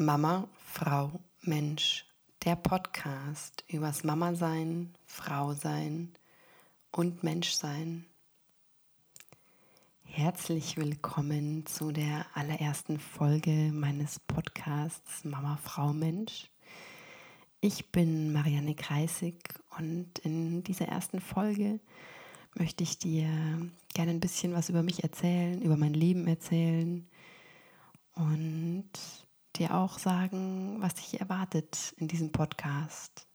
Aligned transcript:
Mama, 0.00 0.46
Frau, 0.62 1.10
Mensch, 1.40 2.06
der 2.44 2.54
Podcast 2.54 3.64
übers 3.66 4.04
Mama 4.04 4.36
sein, 4.36 4.94
Frau 5.06 5.54
sein 5.54 6.12
und 6.92 7.24
Mensch 7.24 7.50
sein. 7.50 8.06
Herzlich 10.04 10.76
willkommen 10.76 11.66
zu 11.66 11.90
der 11.90 12.26
allerersten 12.34 13.00
Folge 13.00 13.72
meines 13.72 14.20
Podcasts 14.20 15.24
Mama, 15.24 15.58
Frau, 15.64 15.92
Mensch. 15.92 16.48
Ich 17.60 17.90
bin 17.90 18.32
Marianne 18.32 18.76
Kreisig 18.76 19.58
und 19.78 20.20
in 20.20 20.62
dieser 20.62 20.86
ersten 20.86 21.18
Folge 21.18 21.80
möchte 22.54 22.84
ich 22.84 23.00
dir 23.00 23.28
gerne 23.94 24.12
ein 24.12 24.20
bisschen 24.20 24.52
was 24.54 24.68
über 24.68 24.84
mich 24.84 25.02
erzählen, 25.02 25.60
über 25.60 25.76
mein 25.76 25.94
Leben 25.94 26.28
erzählen 26.28 27.04
und 28.14 28.92
dir 29.58 29.74
auch 29.74 29.98
sagen, 29.98 30.76
was 30.80 30.94
dich 30.94 31.20
erwartet 31.20 31.94
in 31.96 32.08
diesem 32.08 32.32
Podcast. 32.32 33.26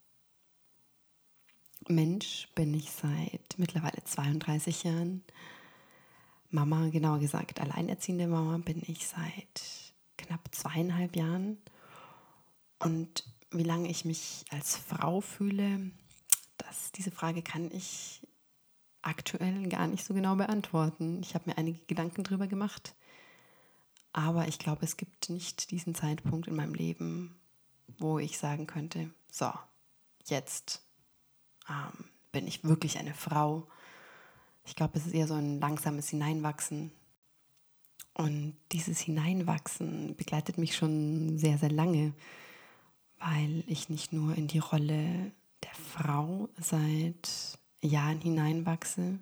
Mensch 1.88 2.48
bin 2.54 2.72
ich 2.74 2.90
seit 2.90 3.58
mittlerweile 3.58 4.02
32 4.02 4.84
Jahren. 4.84 5.22
Mama, 6.50 6.88
genauer 6.88 7.18
gesagt, 7.18 7.60
alleinerziehende 7.60 8.26
Mama 8.26 8.58
bin 8.58 8.82
ich 8.86 9.06
seit 9.06 9.92
knapp 10.16 10.54
zweieinhalb 10.54 11.16
Jahren. 11.16 11.58
Und 12.78 13.24
wie 13.50 13.64
lange 13.64 13.90
ich 13.90 14.04
mich 14.04 14.44
als 14.50 14.76
Frau 14.76 15.20
fühle, 15.20 15.90
das, 16.56 16.92
diese 16.92 17.10
Frage 17.10 17.42
kann 17.42 17.70
ich 17.70 18.26
aktuell 19.02 19.68
gar 19.68 19.86
nicht 19.86 20.04
so 20.04 20.14
genau 20.14 20.36
beantworten. 20.36 21.20
Ich 21.22 21.34
habe 21.34 21.50
mir 21.50 21.58
einige 21.58 21.84
Gedanken 21.86 22.24
darüber 22.24 22.46
gemacht 22.46 22.94
aber 24.14 24.46
ich 24.46 24.60
glaube, 24.60 24.84
es 24.84 24.96
gibt 24.96 25.28
nicht 25.28 25.72
diesen 25.72 25.94
Zeitpunkt 25.96 26.46
in 26.46 26.54
meinem 26.54 26.72
Leben, 26.72 27.34
wo 27.98 28.20
ich 28.20 28.38
sagen 28.38 28.68
könnte, 28.68 29.10
so, 29.30 29.52
jetzt 30.26 30.82
ähm, 31.68 32.04
bin 32.30 32.46
ich 32.46 32.62
wirklich 32.62 32.96
eine 32.98 33.12
Frau. 33.12 33.66
Ich 34.64 34.76
glaube, 34.76 34.96
es 34.98 35.06
ist 35.06 35.14
eher 35.14 35.26
so 35.26 35.34
ein 35.34 35.58
langsames 35.58 36.08
Hineinwachsen. 36.10 36.92
Und 38.14 38.56
dieses 38.70 39.00
Hineinwachsen 39.00 40.14
begleitet 40.14 40.58
mich 40.58 40.76
schon 40.76 41.36
sehr, 41.36 41.58
sehr 41.58 41.72
lange, 41.72 42.14
weil 43.18 43.64
ich 43.66 43.88
nicht 43.88 44.12
nur 44.12 44.36
in 44.36 44.46
die 44.46 44.60
Rolle 44.60 45.32
der 45.64 45.74
Frau 45.74 46.48
seit 46.60 47.58
Jahren 47.82 48.20
hineinwachse, 48.20 49.18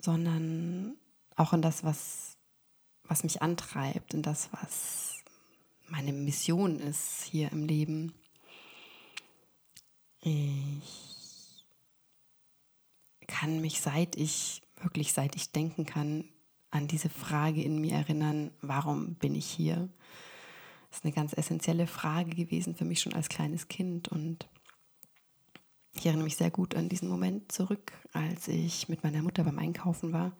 sondern 0.00 0.96
auch 1.36 1.52
in 1.52 1.62
das, 1.62 1.84
was 1.84 2.35
was 3.08 3.22
mich 3.22 3.42
antreibt 3.42 4.14
und 4.14 4.22
das, 4.22 4.48
was 4.52 5.24
meine 5.88 6.12
Mission 6.12 6.80
ist 6.80 7.22
hier 7.22 7.52
im 7.52 7.64
Leben. 7.64 8.12
Ich 10.20 11.64
kann 13.26 13.60
mich, 13.60 13.80
seit 13.80 14.16
ich, 14.16 14.62
wirklich 14.80 15.12
seit 15.12 15.36
ich 15.36 15.52
denken 15.52 15.86
kann, 15.86 16.24
an 16.70 16.88
diese 16.88 17.08
Frage 17.08 17.62
in 17.62 17.80
mir 17.80 17.94
erinnern, 17.94 18.50
warum 18.60 19.14
bin 19.14 19.34
ich 19.34 19.46
hier? 19.46 19.88
Das 20.90 20.98
ist 20.98 21.04
eine 21.04 21.14
ganz 21.14 21.32
essentielle 21.32 21.86
Frage 21.86 22.30
gewesen 22.30 22.74
für 22.74 22.84
mich 22.84 23.00
schon 23.00 23.14
als 23.14 23.28
kleines 23.28 23.68
Kind 23.68 24.08
und 24.08 24.48
ich 25.92 26.06
erinnere 26.06 26.24
mich 26.24 26.36
sehr 26.36 26.50
gut 26.50 26.74
an 26.74 26.88
diesen 26.88 27.08
Moment 27.08 27.50
zurück, 27.50 27.92
als 28.12 28.48
ich 28.48 28.88
mit 28.88 29.02
meiner 29.02 29.22
Mutter 29.22 29.44
beim 29.44 29.58
Einkaufen 29.58 30.12
war 30.12 30.32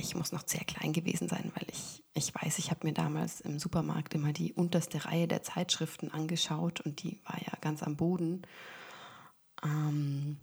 ich 0.00 0.14
muss 0.14 0.32
noch 0.32 0.46
sehr 0.46 0.64
klein 0.64 0.92
gewesen 0.92 1.28
sein, 1.28 1.52
weil 1.54 1.66
ich, 1.70 2.02
ich 2.14 2.34
weiß, 2.34 2.58
ich 2.58 2.70
habe 2.70 2.86
mir 2.86 2.92
damals 2.92 3.40
im 3.40 3.58
Supermarkt 3.58 4.14
immer 4.14 4.32
die 4.32 4.52
unterste 4.52 5.04
Reihe 5.04 5.28
der 5.28 5.42
Zeitschriften 5.42 6.10
angeschaut 6.10 6.80
und 6.80 7.02
die 7.02 7.20
war 7.24 7.38
ja 7.40 7.52
ganz 7.60 7.82
am 7.82 7.96
Boden. 7.96 8.42
Ähm, 9.62 10.38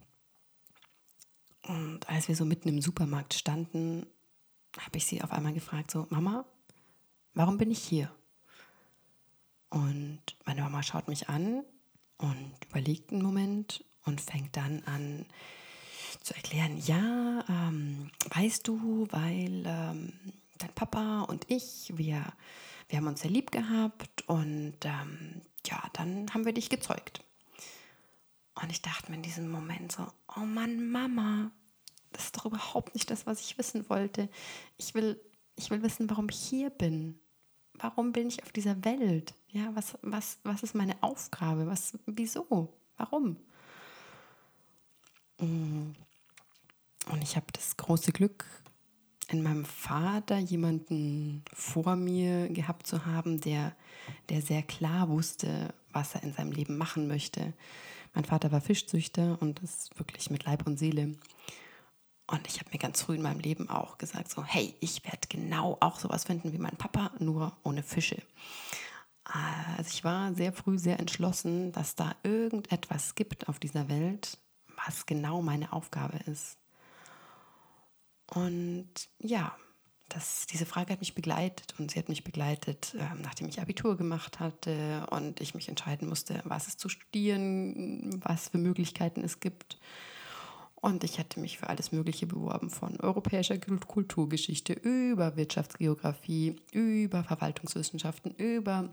und 1.63 2.09
als 2.09 2.27
wir 2.27 2.35
so 2.35 2.45
mitten 2.45 2.69
im 2.69 2.81
Supermarkt 2.81 3.33
standen, 3.33 4.05
habe 4.79 4.97
ich 4.97 5.05
sie 5.05 5.21
auf 5.21 5.31
einmal 5.31 5.53
gefragt, 5.53 5.91
so, 5.91 6.07
Mama, 6.09 6.45
warum 7.33 7.57
bin 7.57 7.71
ich 7.71 7.79
hier? 7.79 8.11
Und 9.69 10.21
meine 10.45 10.61
Mama 10.61 10.81
schaut 10.83 11.07
mich 11.07 11.29
an 11.29 11.63
und 12.17 12.53
überlegt 12.69 13.11
einen 13.11 13.21
Moment 13.21 13.83
und 14.05 14.21
fängt 14.21 14.55
dann 14.55 14.83
an, 14.83 15.25
zu 16.21 16.33
erklären, 16.35 16.77
ja, 16.77 17.26
ähm, 17.49 18.11
weißt 18.29 18.67
du, 18.67 19.07
weil 19.11 19.63
ähm, 19.65 20.13
dein 20.57 20.73
Papa 20.73 21.21
und 21.21 21.45
ich, 21.49 21.91
wir, 21.95 22.25
wir 22.89 22.97
haben 22.97 23.07
uns 23.07 23.21
sehr 23.21 23.31
lieb 23.31 23.51
gehabt 23.51 24.23
und 24.27 24.77
ähm, 24.83 25.41
ja, 25.65 25.81
dann 25.93 26.33
haben 26.33 26.45
wir 26.45 26.53
dich 26.53 26.69
gezeugt. 26.69 27.23
Und 28.61 28.71
ich 28.71 28.81
dachte 28.81 29.11
mir 29.11 29.17
in 29.17 29.23
diesem 29.23 29.49
Moment 29.49 29.91
so, 29.91 30.07
oh 30.35 30.41
Mann, 30.41 30.89
Mama, 30.89 31.51
das 32.11 32.25
ist 32.25 32.37
doch 32.37 32.45
überhaupt 32.45 32.95
nicht 32.95 33.11
das, 33.11 33.25
was 33.27 33.41
ich 33.41 33.57
wissen 33.57 33.89
wollte. 33.89 34.29
Ich 34.77 34.95
will, 34.95 35.19
ich 35.55 35.69
will 35.69 35.83
wissen, 35.83 36.09
warum 36.09 36.27
ich 36.29 36.39
hier 36.39 36.69
bin. 36.69 37.19
Warum 37.73 38.11
bin 38.11 38.27
ich 38.27 38.41
auf 38.43 38.51
dieser 38.51 38.83
Welt? 38.83 39.35
Ja, 39.49 39.75
was, 39.75 39.97
was, 40.01 40.39
was 40.43 40.63
ist 40.63 40.73
meine 40.73 41.01
Aufgabe? 41.03 41.67
Was, 41.67 41.97
wieso? 42.07 42.73
Warum? 42.97 43.37
Mm. 45.39 45.91
Und 47.11 47.21
ich 47.21 47.35
habe 47.35 47.47
das 47.53 47.77
große 47.77 48.11
Glück, 48.11 48.45
in 49.29 49.43
meinem 49.43 49.65
Vater 49.65 50.37
jemanden 50.37 51.43
vor 51.53 51.95
mir 51.95 52.47
gehabt 52.49 52.87
zu 52.87 53.05
haben, 53.05 53.41
der, 53.41 53.75
der 54.29 54.41
sehr 54.41 54.63
klar 54.63 55.09
wusste, 55.09 55.73
was 55.91 56.15
er 56.15 56.23
in 56.23 56.33
seinem 56.33 56.51
Leben 56.51 56.77
machen 56.77 57.07
möchte. 57.07 57.53
Mein 58.13 58.25
Vater 58.25 58.51
war 58.51 58.61
Fischzüchter 58.61 59.37
und 59.41 59.61
das 59.61 59.89
wirklich 59.97 60.29
mit 60.29 60.45
Leib 60.45 60.65
und 60.65 60.79
Seele. 60.79 61.17
Und 62.29 62.47
ich 62.47 62.59
habe 62.59 62.71
mir 62.71 62.79
ganz 62.79 63.01
früh 63.01 63.15
in 63.15 63.21
meinem 63.21 63.39
Leben 63.39 63.69
auch 63.69 63.97
gesagt, 63.97 64.29
so, 64.29 64.43
hey, 64.43 64.75
ich 64.79 65.03
werde 65.05 65.27
genau 65.29 65.77
auch 65.79 65.99
sowas 65.99 66.25
finden 66.25 66.51
wie 66.51 66.57
mein 66.57 66.75
Papa, 66.75 67.11
nur 67.19 67.55
ohne 67.63 67.83
Fische. 67.83 68.21
Also 69.23 69.89
ich 69.89 70.03
war 70.03 70.33
sehr 70.33 70.53
früh 70.53 70.77
sehr 70.77 70.99
entschlossen, 70.99 71.71
dass 71.73 71.95
da 71.95 72.15
irgendetwas 72.23 73.15
gibt 73.15 73.49
auf 73.49 73.59
dieser 73.59 73.89
Welt, 73.89 74.37
was 74.85 75.05
genau 75.05 75.41
meine 75.41 75.73
Aufgabe 75.73 76.17
ist. 76.29 76.57
Und 78.33 78.89
ja, 79.19 79.55
das, 80.09 80.47
diese 80.47 80.65
Frage 80.65 80.93
hat 80.93 80.99
mich 80.99 81.15
begleitet 81.15 81.73
und 81.77 81.91
sie 81.91 81.99
hat 81.99 82.09
mich 82.09 82.23
begleitet, 82.23 82.93
äh, 82.95 83.15
nachdem 83.21 83.49
ich 83.49 83.59
Abitur 83.59 83.97
gemacht 83.97 84.39
hatte 84.39 85.05
und 85.11 85.41
ich 85.41 85.53
mich 85.53 85.67
entscheiden 85.67 86.07
musste, 86.07 86.41
was 86.45 86.67
es 86.67 86.77
zu 86.77 86.87
studieren, 86.87 88.21
was 88.23 88.49
für 88.49 88.57
Möglichkeiten 88.57 89.23
es 89.23 89.39
gibt. 89.39 89.77
Und 90.75 91.03
ich 91.03 91.19
hatte 91.19 91.39
mich 91.39 91.57
für 91.57 91.67
alles 91.67 91.91
Mögliche 91.91 92.27
beworben, 92.27 92.69
von 92.69 92.99
europäischer 92.99 93.57
Kulturgeschichte 93.57 94.73
über 94.73 95.35
Wirtschaftsgeografie, 95.35 96.55
über 96.71 97.23
Verwaltungswissenschaften, 97.23 98.31
über... 98.35 98.89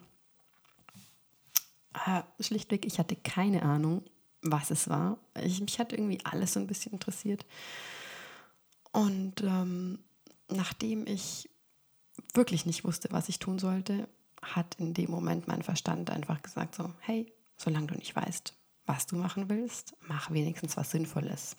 Äh, 2.07 2.23
schlichtweg, 2.43 2.87
ich 2.87 2.99
hatte 2.99 3.15
keine 3.15 3.63
Ahnung, 3.63 4.03
was 4.43 4.71
es 4.71 4.89
war. 4.89 5.19
Ich, 5.41 5.61
mich 5.61 5.79
hat 5.79 5.93
irgendwie 5.93 6.19
alles 6.25 6.55
so 6.55 6.61
ein 6.61 6.67
bisschen 6.67 6.93
interessiert. 6.93 7.47
Und 8.95 9.43
ähm, 9.43 9.99
nachdem 10.49 11.05
ich 11.09 11.51
wirklich 12.33 12.65
nicht 12.65 12.85
wusste, 12.85 13.09
was 13.11 13.29
ich 13.29 13.41
tun 13.41 13.59
sollte, 13.59 14.09
hat 14.41 14.77
in 14.77 14.95
dem 14.95 15.11
Moment 15.11 15.49
mein 15.49 15.63
Verstand 15.63 16.11
einfach 16.11 16.43
gesagt 16.43 16.77
so, 16.77 16.93
hey, 17.01 17.33
solange 17.57 17.89
du 17.89 17.97
nicht 17.97 18.15
weißt, 18.15 18.55
was 18.87 19.07
du 19.07 19.17
machen 19.17 19.49
willst, 19.49 19.97
mach 20.07 20.31
wenigstens 20.31 20.77
was 20.77 20.93
Sinnvolles. 20.93 21.57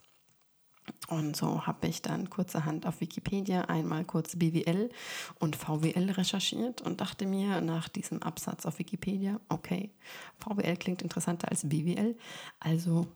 Und 1.10 1.36
so 1.36 1.68
habe 1.68 1.88
ich 1.88 2.02
dann 2.02 2.30
kurzerhand 2.30 2.86
auf 2.88 3.02
Wikipedia 3.02 3.64
einmal 3.64 4.06
kurz 4.06 4.38
BWL 4.38 4.90
und 5.38 5.58
VWL 5.58 6.12
recherchiert 6.12 6.82
und 6.84 7.02
dachte 7.02 7.26
mir 7.26 7.60
nach 7.60 7.90
diesem 7.90 8.24
Absatz 8.24 8.66
auf 8.66 8.80
Wikipedia, 8.80 9.42
okay, 9.50 9.92
VWL 10.38 10.78
klingt 10.78 11.02
interessanter 11.02 11.50
als 11.50 11.68
BWL, 11.68 12.16
also 12.62 13.08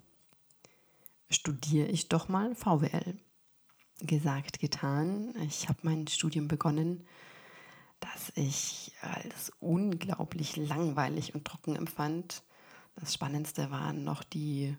studiere 1.30 1.88
ich 1.88 2.10
doch 2.10 2.28
mal 2.28 2.54
VWL 2.54 3.18
gesagt, 4.02 4.60
getan. 4.60 5.34
Ich 5.48 5.70
habe 5.70 5.80
mein 5.84 6.08
Studium 6.08 6.48
begonnen, 6.48 7.06
das 8.00 8.32
ich 8.36 8.92
als 9.02 9.52
unglaublich 9.60 10.56
langweilig 10.56 11.36
und 11.36 11.46
trocken 11.46 11.76
empfand. 11.76 12.44
Das 12.96 13.14
Spannendste 13.14 13.72
waren 13.72 14.04
noch 14.04 14.24
die 14.24 14.76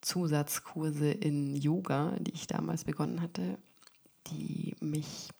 Zusatzkurse 0.00 1.10
in 1.10 1.56
Yoga, 1.56 2.16
die 2.20 2.32
ich 2.32 2.46
damals 2.46 2.84
begonnen 2.84 3.20
hatte, 3.20 3.58
die 4.28 4.74
mich 4.80 5.30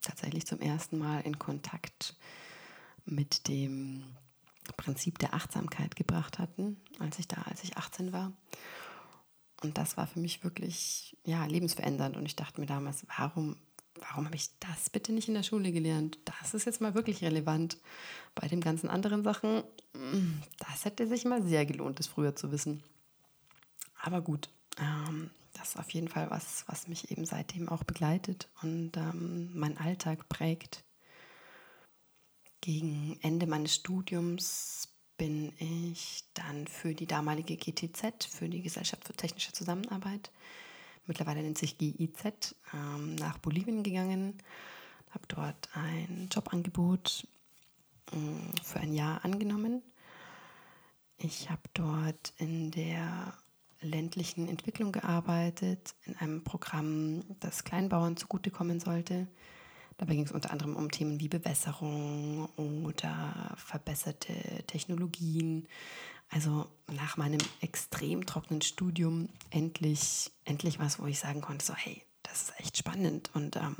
tatsächlich 0.00 0.46
zum 0.46 0.60
ersten 0.60 0.98
Mal 0.98 1.20
in 1.20 1.38
Kontakt 1.38 2.16
mit 3.04 3.48
dem 3.48 4.04
Prinzip 4.76 5.18
der 5.18 5.34
Achtsamkeit 5.34 5.96
gebracht 5.96 6.38
hatten, 6.38 6.80
als 6.98 7.18
ich 7.18 7.28
da, 7.28 7.42
als 7.42 7.64
ich 7.64 7.76
18 7.76 8.12
war. 8.12 8.32
Und 9.64 9.78
das 9.78 9.96
war 9.96 10.06
für 10.06 10.20
mich 10.20 10.44
wirklich 10.44 11.16
ja, 11.24 11.44
lebensverändernd. 11.46 12.16
Und 12.18 12.26
ich 12.26 12.36
dachte 12.36 12.60
mir 12.60 12.66
damals, 12.66 13.06
warum, 13.16 13.56
warum 13.98 14.26
habe 14.26 14.36
ich 14.36 14.50
das 14.60 14.90
bitte 14.90 15.12
nicht 15.12 15.28
in 15.28 15.34
der 15.34 15.42
Schule 15.42 15.72
gelernt? 15.72 16.18
Das 16.26 16.52
ist 16.52 16.66
jetzt 16.66 16.82
mal 16.82 16.94
wirklich 16.94 17.22
relevant. 17.22 17.78
Bei 18.34 18.46
den 18.46 18.60
ganzen 18.60 18.90
anderen 18.90 19.24
Sachen, 19.24 19.64
das 20.58 20.84
hätte 20.84 21.06
sich 21.08 21.24
mal 21.24 21.42
sehr 21.42 21.64
gelohnt, 21.64 21.98
das 21.98 22.06
früher 22.06 22.36
zu 22.36 22.52
wissen. 22.52 22.82
Aber 24.02 24.20
gut, 24.20 24.50
ähm, 24.78 25.30
das 25.54 25.70
ist 25.70 25.78
auf 25.78 25.90
jeden 25.90 26.08
Fall 26.08 26.30
was, 26.30 26.64
was 26.66 26.86
mich 26.86 27.10
eben 27.10 27.24
seitdem 27.24 27.70
auch 27.70 27.84
begleitet 27.84 28.50
und 28.62 28.98
ähm, 28.98 29.58
meinen 29.58 29.78
Alltag 29.78 30.28
prägt. 30.28 30.84
Gegen 32.60 33.18
Ende 33.22 33.46
meines 33.46 33.74
Studiums 33.74 34.93
bin 35.16 35.52
ich 35.58 36.24
dann 36.34 36.66
für 36.66 36.94
die 36.94 37.06
damalige 37.06 37.56
GTZ, 37.56 38.24
für 38.24 38.48
die 38.48 38.62
Gesellschaft 38.62 39.04
für 39.04 39.12
technische 39.12 39.52
Zusammenarbeit, 39.52 40.30
mittlerweile 41.06 41.42
nennt 41.42 41.58
sich 41.58 41.78
GIZ, 41.78 42.54
ähm, 42.72 43.14
nach 43.16 43.38
Bolivien 43.38 43.82
gegangen, 43.82 44.38
habe 45.10 45.24
dort 45.28 45.68
ein 45.74 46.28
Jobangebot 46.32 47.26
äh, 48.12 48.62
für 48.62 48.80
ein 48.80 48.92
Jahr 48.92 49.24
angenommen. 49.24 49.82
Ich 51.18 51.50
habe 51.50 51.62
dort 51.74 52.34
in 52.38 52.70
der 52.70 53.34
ländlichen 53.80 54.48
Entwicklung 54.48 54.92
gearbeitet, 54.92 55.94
in 56.04 56.16
einem 56.16 56.42
Programm, 56.42 57.22
das 57.40 57.64
Kleinbauern 57.64 58.16
zugutekommen 58.16 58.80
sollte. 58.80 59.28
Dabei 59.96 60.14
ging 60.14 60.24
es 60.24 60.32
unter 60.32 60.50
anderem 60.50 60.76
um 60.76 60.90
Themen 60.90 61.20
wie 61.20 61.28
Bewässerung 61.28 62.48
oder 62.56 63.54
verbesserte 63.56 64.34
Technologien. 64.66 65.68
Also 66.30 66.66
nach 66.92 67.16
meinem 67.16 67.40
extrem 67.60 68.26
trockenen 68.26 68.62
Studium 68.62 69.28
endlich, 69.50 70.32
endlich 70.44 70.78
was, 70.78 70.98
wo 70.98 71.06
ich 71.06 71.18
sagen 71.18 71.40
konnte, 71.40 71.64
so 71.64 71.74
hey, 71.74 72.02
das 72.22 72.42
ist 72.42 72.60
echt 72.60 72.76
spannend 72.76 73.30
und 73.34 73.56
ähm, 73.56 73.76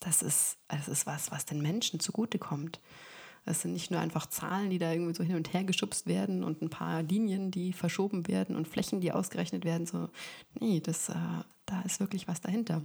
das, 0.00 0.22
ist, 0.22 0.58
das 0.68 0.88
ist 0.88 1.06
was, 1.06 1.30
was 1.30 1.46
den 1.46 1.62
Menschen 1.62 2.00
zugutekommt. 2.00 2.80
Das 3.44 3.62
sind 3.62 3.72
nicht 3.72 3.90
nur 3.90 4.00
einfach 4.00 4.26
Zahlen, 4.26 4.68
die 4.68 4.78
da 4.78 4.92
irgendwie 4.92 5.14
so 5.14 5.24
hin 5.24 5.36
und 5.36 5.54
her 5.54 5.64
geschubst 5.64 6.06
werden 6.06 6.44
und 6.44 6.60
ein 6.60 6.68
paar 6.68 7.02
Linien, 7.02 7.50
die 7.50 7.72
verschoben 7.72 8.28
werden 8.28 8.54
und 8.56 8.68
Flächen, 8.68 9.00
die 9.00 9.12
ausgerechnet 9.12 9.64
werden. 9.64 9.86
So, 9.86 10.10
nee, 10.60 10.80
das, 10.80 11.08
äh, 11.08 11.14
da 11.64 11.80
ist 11.82 12.00
wirklich 12.00 12.28
was 12.28 12.42
dahinter. 12.42 12.82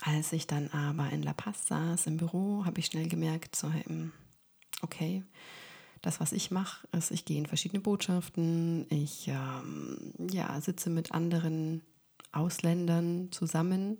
Als 0.00 0.32
ich 0.32 0.46
dann 0.46 0.68
aber 0.70 1.10
in 1.10 1.22
La 1.22 1.32
Paz 1.32 1.66
saß 1.66 2.06
im 2.06 2.18
Büro, 2.18 2.64
habe 2.64 2.80
ich 2.80 2.86
schnell 2.86 3.08
gemerkt, 3.08 3.56
so, 3.56 3.70
okay, 4.82 5.24
das, 6.02 6.20
was 6.20 6.32
ich 6.32 6.50
mache, 6.50 6.86
ist, 6.92 7.10
ich 7.10 7.24
gehe 7.24 7.38
in 7.38 7.46
verschiedene 7.46 7.80
Botschaften, 7.80 8.86
ich 8.90 9.28
ähm, 9.28 10.12
ja, 10.30 10.60
sitze 10.60 10.90
mit 10.90 11.12
anderen 11.12 11.82
Ausländern 12.32 13.32
zusammen. 13.32 13.98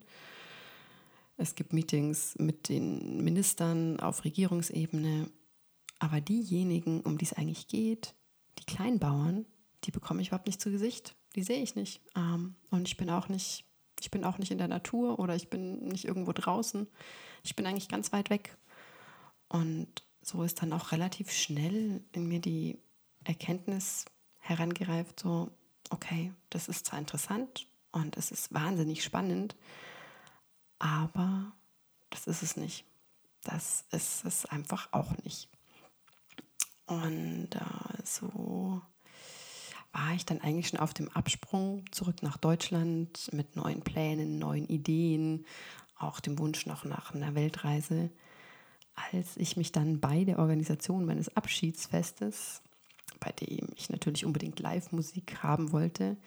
Es 1.37 1.55
gibt 1.55 1.73
Meetings 1.73 2.37
mit 2.39 2.69
den 2.69 3.23
Ministern 3.23 4.01
auf 4.01 4.25
Regierungsebene. 4.25 5.31
Aber 5.99 6.21
diejenigen, 6.21 7.01
um 7.01 7.19
die 7.19 7.25
es 7.25 7.33
eigentlich 7.33 7.69
geht, 7.69 8.15
die 8.59 8.65
Kleinbauern, 8.65 9.47
die 9.85 9.91
bekomme 9.91 10.23
ich 10.23 10.29
überhaupt 10.29 10.47
nicht 10.47 10.61
zu 10.61 10.71
Gesicht. 10.71 11.17
Die 11.35 11.43
sehe 11.43 11.63
ich 11.63 11.75
nicht. 11.75 12.01
Ähm, 12.15 12.55
und 12.71 12.89
ich 12.89 12.97
bin 12.97 13.11
auch 13.11 13.29
nicht 13.29 13.66
ich 14.07 14.11
bin 14.13 14.25
auch 14.25 14.39
nicht 14.39 14.53
in 14.53 14.59
der 14.59 14.69
Natur 14.69 15.19
oder 15.19 15.35
ich 15.35 15.51
bin 15.51 15.89
nicht 15.89 16.05
irgendwo 16.05 16.33
draußen. 16.33 16.87
Ich 17.43 17.57
bin 17.57 17.67
eigentlich 17.67 17.89
ganz 17.89 18.13
weit 18.13 18.31
weg. 18.31 18.57
Und 19.49 20.05
so 20.23 20.45
ist 20.45 20.63
dann 20.63 20.73
auch 20.73 20.93
relativ 20.93 21.33
schnell 21.33 22.05
in 22.13 22.29
mir 22.29 22.39
die 22.39 22.79
Erkenntnis 23.25 24.05
herangereift, 24.39 25.19
so, 25.19 25.51
okay, 25.91 26.33
das 26.51 26.69
ist 26.69 26.87
zwar 26.87 27.01
interessant 27.01 27.67
und 27.91 28.17
es 28.17 28.31
ist 28.31 28.55
wahnsinnig 28.55 29.03
spannend, 29.03 29.57
aber 30.79 31.51
das 32.11 32.29
ist 32.29 32.45
es 32.45 32.57
nicht. 32.57 32.85
Das 33.43 33.87
ist 33.91 34.25
es 34.25 34.47
einfach 34.47 34.93
auch 34.93 35.17
nicht. 35.25 35.49
Und 36.87 37.57
äh, 37.57 38.05
so 38.05 38.83
war 39.97 40.15
ich 40.15 40.27
dann 40.27 40.41
eigentlich 40.43 40.69
schon 40.69 40.81
auf 40.81 40.93
dem 40.93 41.09
Absprung 41.09 41.85
zurück 41.91 42.23
nach 42.23 42.37
Deutschland 42.37 43.31
mit 43.33 43.57
neuen 43.57 43.81
Plänen, 43.81 44.39
neuen 44.39 44.69
Ideen, 44.69 45.47
auch 45.99 46.21
dem 46.21 46.39
Wunsch 46.39 46.67
noch 46.67 46.85
nach 46.85 47.15
einer 47.15 47.35
Weltreise, 47.35 48.11
als 49.11 49.39
ich 49.39 49.57
mich 49.57 49.73
dann 49.73 49.99
bei 50.01 50.25
der 50.25 50.39
Organisation 50.39 51.07
meines 51.07 51.35
Abschiedsfestes, 51.35 52.61
bei 53.21 53.33
dem 53.33 53.69
ich 53.75 53.89
natürlich 53.89 54.27
unbedingt 54.27 54.61
Live-Musik 54.61 55.43
haben 55.43 55.73
wollte, 55.73 56.19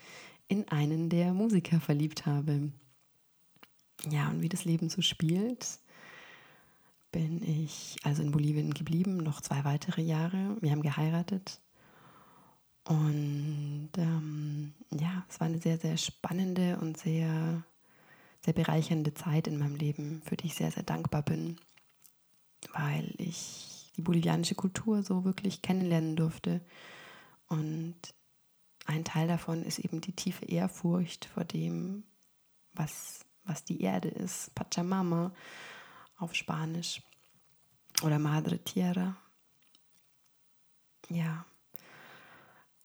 in 0.47 0.67
einen 0.69 1.09
der 1.09 1.33
Musiker 1.33 1.79
verliebt 1.79 2.25
habe. 2.25 2.71
Ja, 4.09 4.29
und 4.29 4.41
wie 4.41 4.49
das 4.49 4.65
Leben 4.65 4.89
so 4.89 5.03
spielt, 5.03 5.77
bin 7.11 7.43
ich 7.43 7.97
also 8.01 8.23
in 8.23 8.31
Bolivien 8.31 8.73
geblieben, 8.73 9.17
noch 9.17 9.41
zwei 9.41 9.63
weitere 9.63 10.01
Jahre. 10.01 10.57
Wir 10.59 10.71
haben 10.71 10.81
geheiratet 10.81 11.59
und 12.89 13.91
ähm, 13.97 14.73
ja, 14.89 15.23
es 15.29 15.39
war 15.39 15.45
eine 15.45 15.59
sehr, 15.59 15.77
sehr 15.77 15.95
spannende 15.95 16.79
und 16.79 16.97
sehr, 16.97 17.63
sehr 18.43 18.53
bereichernde 18.53 19.13
Zeit 19.13 19.45
in 19.45 19.59
meinem 19.59 19.75
Leben, 19.75 20.23
für 20.25 20.35
die 20.35 20.47
ich 20.47 20.55
sehr, 20.55 20.71
sehr 20.71 20.81
dankbar 20.81 21.21
bin, 21.21 21.59
weil 22.73 23.13
ich 23.19 23.91
die 23.95 24.01
bolivianische 24.01 24.55
Kultur 24.55 25.03
so 25.03 25.23
wirklich 25.23 25.61
kennenlernen 25.61 26.15
durfte. 26.15 26.61
Und 27.47 27.95
ein 28.87 29.05
Teil 29.05 29.27
davon 29.27 29.61
ist 29.61 29.77
eben 29.77 30.01
die 30.01 30.13
tiefe 30.13 30.45
Ehrfurcht 30.45 31.25
vor 31.25 31.45
dem, 31.45 32.05
was, 32.73 33.23
was 33.43 33.63
die 33.63 33.81
Erde 33.81 34.07
ist, 34.07 34.55
Pachamama 34.55 35.31
auf 36.17 36.33
Spanisch 36.33 37.03
oder 38.01 38.17
Madre 38.17 38.57
Tierra. 38.57 39.15
Ja, 41.09 41.45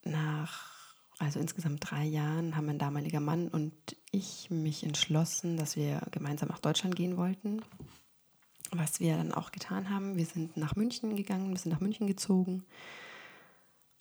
nach, 0.07 0.95
also 1.19 1.41
insgesamt 1.41 1.91
drei 1.91 2.05
Jahren, 2.05 2.57
haben 2.57 2.67
mein 2.67 2.79
damaliger 2.79 3.21
Mann 3.21 3.49
und 3.49 3.73
ich 4.11 4.51
mich 4.51 4.85
entschlossen, 4.85 5.57
dass 5.57 5.77
wir 5.77 6.01
gemeinsam 6.11 6.49
nach 6.49 6.59
Deutschland 6.59 6.97
gehen 6.97 7.17
wollten. 7.17 7.63
Was 8.71 9.01
wir 9.01 9.17
dann 9.17 9.33
auch 9.33 9.53
getan 9.53 9.91
haben, 9.91 10.17
wir 10.17 10.27
sind 10.27 10.57
nach 10.57 10.75
München 10.75 11.17
gegangen, 11.17 11.51
wir 11.51 11.59
sind 11.59 11.73
nach 11.73 11.81
München 11.81 12.07
gezogen. 12.07 12.65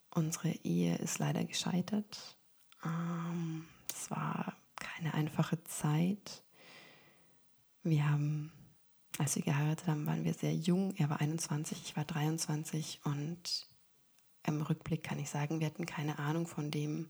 Unsere 0.09 0.49
Ehe 0.63 0.95
ist 0.97 1.19
leider 1.19 1.43
gescheitert. 1.43 2.37
Ähm, 2.83 3.65
es 3.91 4.09
war 4.09 4.55
keine 4.75 5.13
einfache 5.13 5.63
Zeit. 5.63 6.43
Wir 7.83 8.09
haben, 8.09 8.51
als 9.17 9.35
wir 9.35 9.43
geheiratet 9.43 9.87
haben, 9.87 10.05
waren 10.05 10.23
wir 10.23 10.33
sehr 10.33 10.53
jung. 10.53 10.93
Er 10.97 11.09
war 11.09 11.19
21, 11.19 11.81
ich 11.83 11.95
war 11.95 12.05
23 12.05 13.01
und 13.03 13.67
im 14.45 14.61
Rückblick 14.61 15.03
kann 15.03 15.19
ich 15.19 15.29
sagen, 15.29 15.59
wir 15.59 15.67
hatten 15.67 15.85
keine 15.85 16.19
Ahnung 16.19 16.47
von 16.47 16.71
dem, 16.71 17.09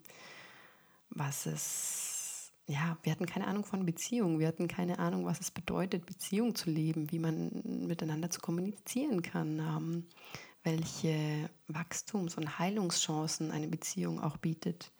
was 1.09 1.45
es, 1.45 2.51
ja, 2.67 2.97
wir 3.03 3.11
hatten 3.11 3.25
keine 3.25 3.47
Ahnung 3.47 3.65
von 3.65 3.85
Beziehung, 3.85 4.39
wir 4.39 4.47
hatten 4.47 4.67
keine 4.67 4.99
Ahnung, 4.99 5.25
was 5.25 5.39
es 5.39 5.51
bedeutet, 5.51 6.05
Beziehung 6.05 6.55
zu 6.55 6.69
leben, 6.69 7.11
wie 7.11 7.19
man 7.19 7.61
miteinander 7.87 8.29
zu 8.29 8.39
kommunizieren 8.39 9.21
kann, 9.21 9.59
ähm, 9.59 10.05
welche 10.63 11.49
Wachstums- 11.67 12.37
und 12.37 12.57
Heilungschancen 12.59 13.51
eine 13.51 13.67
Beziehung 13.67 14.21
auch 14.21 14.37
bietet. 14.37 14.91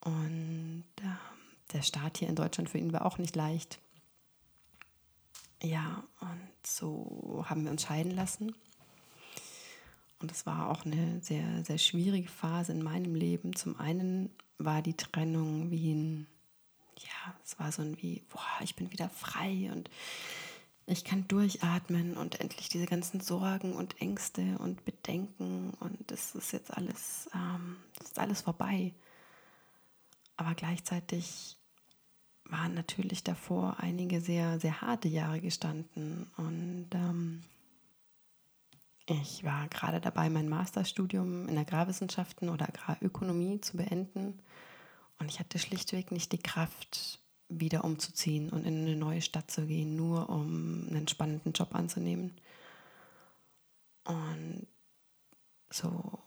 Und 0.00 0.84
äh, 1.00 1.72
der 1.72 1.82
Start 1.82 2.18
hier 2.18 2.28
in 2.28 2.36
Deutschland 2.36 2.70
für 2.70 2.78
ihn 2.78 2.92
war 2.92 3.06
auch 3.06 3.18
nicht 3.18 3.34
leicht. 3.34 3.80
Ja, 5.62 6.04
und 6.20 6.66
so 6.66 7.44
haben 7.48 7.64
wir 7.64 7.70
uns 7.70 7.82
scheiden 7.82 8.12
lassen. 8.12 8.54
Und 10.18 10.32
es 10.32 10.46
war 10.46 10.70
auch 10.70 10.84
eine 10.84 11.20
sehr, 11.20 11.64
sehr 11.64 11.78
schwierige 11.78 12.28
Phase 12.28 12.72
in 12.72 12.82
meinem 12.82 13.14
Leben. 13.14 13.54
Zum 13.54 13.78
einen 13.78 14.30
war 14.58 14.80
die 14.82 14.94
Trennung 14.94 15.70
wie 15.70 15.92
ein, 15.92 16.26
ja, 16.98 17.34
es 17.44 17.58
war 17.58 17.70
so 17.70 17.82
ein 17.82 18.00
wie, 18.00 18.22
boah, 18.32 18.62
ich 18.62 18.76
bin 18.76 18.90
wieder 18.92 19.10
frei 19.10 19.70
und 19.72 19.90
ich 20.86 21.04
kann 21.04 21.26
durchatmen 21.28 22.16
und 22.16 22.40
endlich 22.40 22.68
diese 22.68 22.86
ganzen 22.86 23.20
Sorgen 23.20 23.74
und 23.74 24.00
Ängste 24.00 24.56
und 24.58 24.84
Bedenken 24.84 25.74
und 25.80 25.98
das 26.10 26.34
ist 26.34 26.52
jetzt 26.52 26.74
alles, 26.74 27.28
ähm, 27.34 27.76
ist 28.00 28.18
alles 28.18 28.42
vorbei. 28.42 28.94
Aber 30.36 30.54
gleichzeitig 30.54 31.56
waren 32.44 32.74
natürlich 32.74 33.24
davor 33.24 33.76
einige 33.80 34.20
sehr, 34.20 34.60
sehr 34.60 34.80
harte 34.80 35.08
Jahre 35.08 35.40
gestanden 35.40 36.30
und 36.36 36.88
ähm, 36.92 37.42
ich 39.06 39.44
war 39.44 39.68
gerade 39.68 40.00
dabei, 40.00 40.28
mein 40.28 40.48
Masterstudium 40.48 41.48
in 41.48 41.56
Agrarwissenschaften 41.56 42.48
oder 42.48 42.68
Agrarökonomie 42.68 43.60
zu 43.60 43.76
beenden. 43.76 44.40
Und 45.18 45.30
ich 45.30 45.38
hatte 45.38 45.58
schlichtweg 45.58 46.10
nicht 46.10 46.32
die 46.32 46.42
Kraft, 46.42 47.20
wieder 47.48 47.84
umzuziehen 47.84 48.50
und 48.50 48.66
in 48.66 48.82
eine 48.82 48.96
neue 48.96 49.22
Stadt 49.22 49.50
zu 49.50 49.66
gehen, 49.66 49.94
nur 49.94 50.28
um 50.28 50.88
einen 50.90 51.06
spannenden 51.06 51.52
Job 51.52 51.74
anzunehmen. 51.74 52.34
Und 54.04 54.66
so 55.70 56.18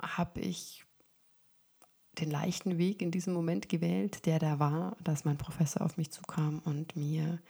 habe 0.00 0.40
ich 0.40 0.84
den 2.18 2.30
leichten 2.30 2.78
Weg 2.78 3.02
in 3.02 3.10
diesem 3.10 3.34
Moment 3.34 3.68
gewählt, 3.68 4.24
der 4.26 4.38
da 4.38 4.58
war, 4.58 4.96
dass 5.02 5.24
mein 5.24 5.36
Professor 5.36 5.82
auf 5.82 5.96
mich 5.96 6.10
zukam 6.10 6.60
und 6.64 6.96
mir 6.96 7.40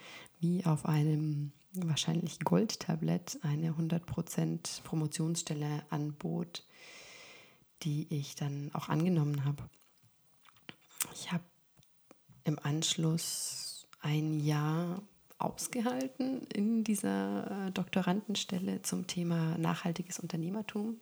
wie 0.45 0.67
auf 0.67 0.85
einem 0.85 1.53
wahrscheinlich 1.73 2.39
Goldtablett 2.41 3.39
eine 3.43 3.73
100% 3.73 4.83
Promotionsstelle 4.83 5.83
anbot, 5.89 6.65
die 7.83 8.07
ich 8.11 8.35
dann 8.35 8.71
auch 8.75 8.91
angenommen 8.91 9.47
habe. 9.47 9.63
Ich 11.15 11.33
habe 11.33 11.45
im 12.45 12.59
Anschluss 12.59 13.87
ein 14.01 14.39
Jahr 14.39 15.03
ausgehalten 15.39 16.47
in 16.49 16.85
dieser 16.85 17.69
äh, 17.69 17.71
Doktorandenstelle 17.73 18.83
zum 18.83 19.07
Thema 19.07 19.57
nachhaltiges 19.57 20.19
Unternehmertum. 20.19 21.01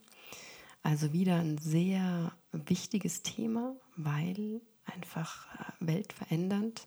Also 0.85 1.13
wieder 1.13 1.37
ein 1.37 1.59
sehr 1.59 2.33
wichtiges 2.53 3.23
Thema, 3.23 3.75
weil 3.97 4.61
einfach 4.85 5.47
äh, 5.55 5.73
weltverändernd 5.81 6.87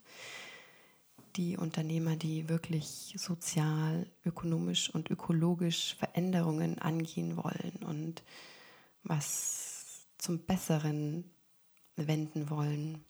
die 1.35 1.57
Unternehmer, 1.57 2.15
die 2.15 2.49
wirklich 2.49 3.13
sozial, 3.17 4.07
ökonomisch 4.25 4.89
und 4.89 5.09
ökologisch 5.09 5.95
Veränderungen 5.95 6.79
angehen 6.79 7.37
wollen 7.37 7.79
und 7.85 8.23
was 9.03 10.07
zum 10.17 10.39
Besseren 10.39 11.29
wenden 11.95 12.49
wollen. 12.49 13.03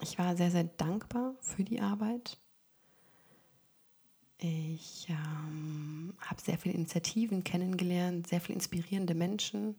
Ich 0.00 0.18
war 0.18 0.36
sehr, 0.36 0.50
sehr 0.50 0.64
dankbar 0.64 1.34
für 1.40 1.64
die 1.64 1.80
Arbeit. 1.80 2.38
Ich 4.38 5.06
ähm, 5.08 6.14
habe 6.18 6.40
sehr 6.40 6.58
viele 6.58 6.74
Initiativen 6.74 7.44
kennengelernt, 7.44 8.26
sehr 8.26 8.40
viele 8.40 8.56
inspirierende 8.56 9.14
Menschen. 9.14 9.76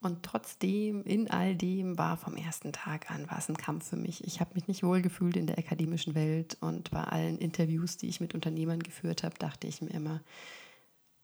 Und 0.00 0.22
trotzdem, 0.22 1.02
in 1.04 1.30
all 1.30 1.56
dem 1.56 1.96
war 1.98 2.16
vom 2.16 2.36
ersten 2.36 2.72
Tag 2.72 3.10
an 3.10 3.28
war 3.30 3.38
es 3.38 3.48
ein 3.48 3.56
Kampf 3.56 3.88
für 3.88 3.96
mich. 3.96 4.22
Ich 4.24 4.40
habe 4.40 4.54
mich 4.54 4.68
nicht 4.68 4.82
wohl 4.82 5.00
gefühlt 5.00 5.36
in 5.36 5.46
der 5.46 5.58
akademischen 5.58 6.14
Welt 6.14 6.58
und 6.60 6.90
bei 6.90 7.02
allen 7.02 7.38
Interviews, 7.38 7.96
die 7.96 8.08
ich 8.08 8.20
mit 8.20 8.34
Unternehmern 8.34 8.80
geführt 8.80 9.22
habe, 9.22 9.36
dachte 9.38 9.66
ich 9.66 9.80
mir 9.80 9.90
immer, 9.90 10.22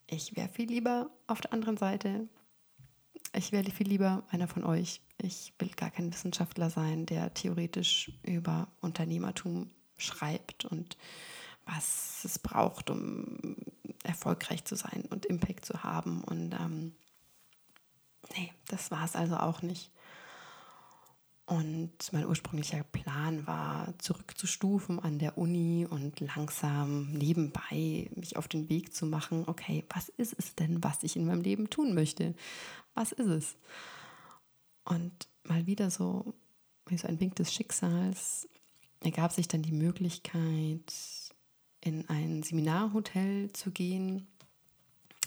ich 0.07 0.37
wäre 0.37 0.49
viel 0.49 0.69
lieber 0.69 1.11
auf 1.27 1.41
der 1.41 1.53
anderen 1.53 1.77
Seite. 1.77 2.29
Ich 3.35 3.53
wäre 3.53 3.71
viel 3.71 3.89
lieber 3.89 4.25
einer 4.31 4.49
von 4.49 4.65
euch. 4.65 5.01
Ich 5.19 5.53
will 5.59 5.71
gar 5.71 5.91
kein 5.91 6.13
Wissenschaftler 6.13 6.69
sein, 6.69 7.07
der 7.07 7.33
theoretisch 7.35 8.13
über 8.23 8.69
Unternehmertum 8.81 9.71
schreibt 9.97 10.65
und 10.65 10.97
was 11.65 12.25
es 12.25 12.39
braucht, 12.39 12.91
um 12.91 13.57
erfolgreich 14.03 14.65
zu 14.65 14.75
sein 14.77 15.05
und 15.11 15.27
Impact 15.27 15.65
zu 15.65 15.83
haben. 15.83 16.23
Und 16.25 16.53
ähm, 16.55 16.93
nee, 18.37 18.53
das 18.69 18.91
war 18.91 19.05
es 19.05 19.17
also 19.17 19.37
auch 19.37 19.63
nicht. 19.63 19.91
Und 21.45 22.13
mein 22.13 22.25
ursprünglicher 22.25 22.85
Plan 22.85 23.47
war, 23.47 23.93
zurückzustufen 23.99 25.01
an 25.01 25.19
der 25.19 25.37
Uni 25.37 25.87
und 25.89 26.21
langsam 26.21 27.13
nebenbei 27.13 28.09
mich 28.15 28.37
auf 28.37 28.49
den 28.49 28.69
Weg 28.69 28.95
zu 28.95 29.07
machen, 29.07 29.45
okay, 29.49 29.85
was 29.91 30.09
ist 30.09 30.35
es 30.39 30.55
denn, 30.55 30.83
was 30.83 31.03
ich 31.03 31.17
in 31.17 31.27
meinem 31.27 31.43
Leben 31.43 31.69
tun 31.69 31.95
möchte? 31.95 32.35
Was 32.95 33.13
ist 33.13 33.27
es? 33.27 33.57
Und 34.85 35.29
mal 35.45 35.67
wieder 35.67 35.91
so, 35.91 36.35
wie 36.87 36.97
so 36.97 37.09
ein 37.09 37.21
Wink 37.21 37.37
des 37.37 37.53
Schicksals, 37.53 38.49
ergab 39.01 39.33
sich 39.33 39.49
dann 39.49 39.63
die 39.63 39.73
Möglichkeit, 39.73 40.93
in 41.81 42.09
ein 42.09 42.43
Seminarhotel 42.43 43.53
zu 43.53 43.73
gehen. 43.73 44.29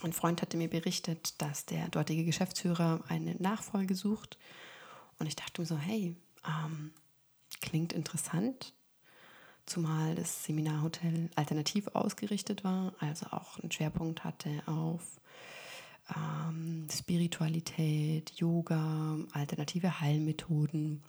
Ein 0.05 0.13
Freund 0.13 0.43
hatte 0.43 0.55
mir 0.55 0.69
berichtet, 0.69 1.41
dass 1.41 1.65
der 1.65 1.89
dortige 1.89 2.25
Geschäftsführer 2.25 3.03
eine 3.07 3.35
Nachfolge 3.39 3.95
sucht. 3.95 4.37
Und 5.17 5.25
ich 5.25 5.35
dachte 5.35 5.61
mir 5.61 5.65
so, 5.65 5.77
hey, 5.77 6.15
ähm, 6.47 6.91
klingt 7.59 7.91
interessant, 7.91 8.73
zumal 9.65 10.13
das 10.13 10.43
Seminarhotel 10.43 11.31
alternativ 11.35 11.87
ausgerichtet 11.87 12.63
war, 12.63 12.93
also 12.99 13.25
auch 13.31 13.57
einen 13.59 13.71
Schwerpunkt 13.71 14.23
hatte 14.23 14.61
auf 14.67 15.19
ähm, 16.15 16.87
Spiritualität, 16.91 18.31
Yoga, 18.35 19.17
alternative 19.33 19.99
Heilmethoden 20.01 21.01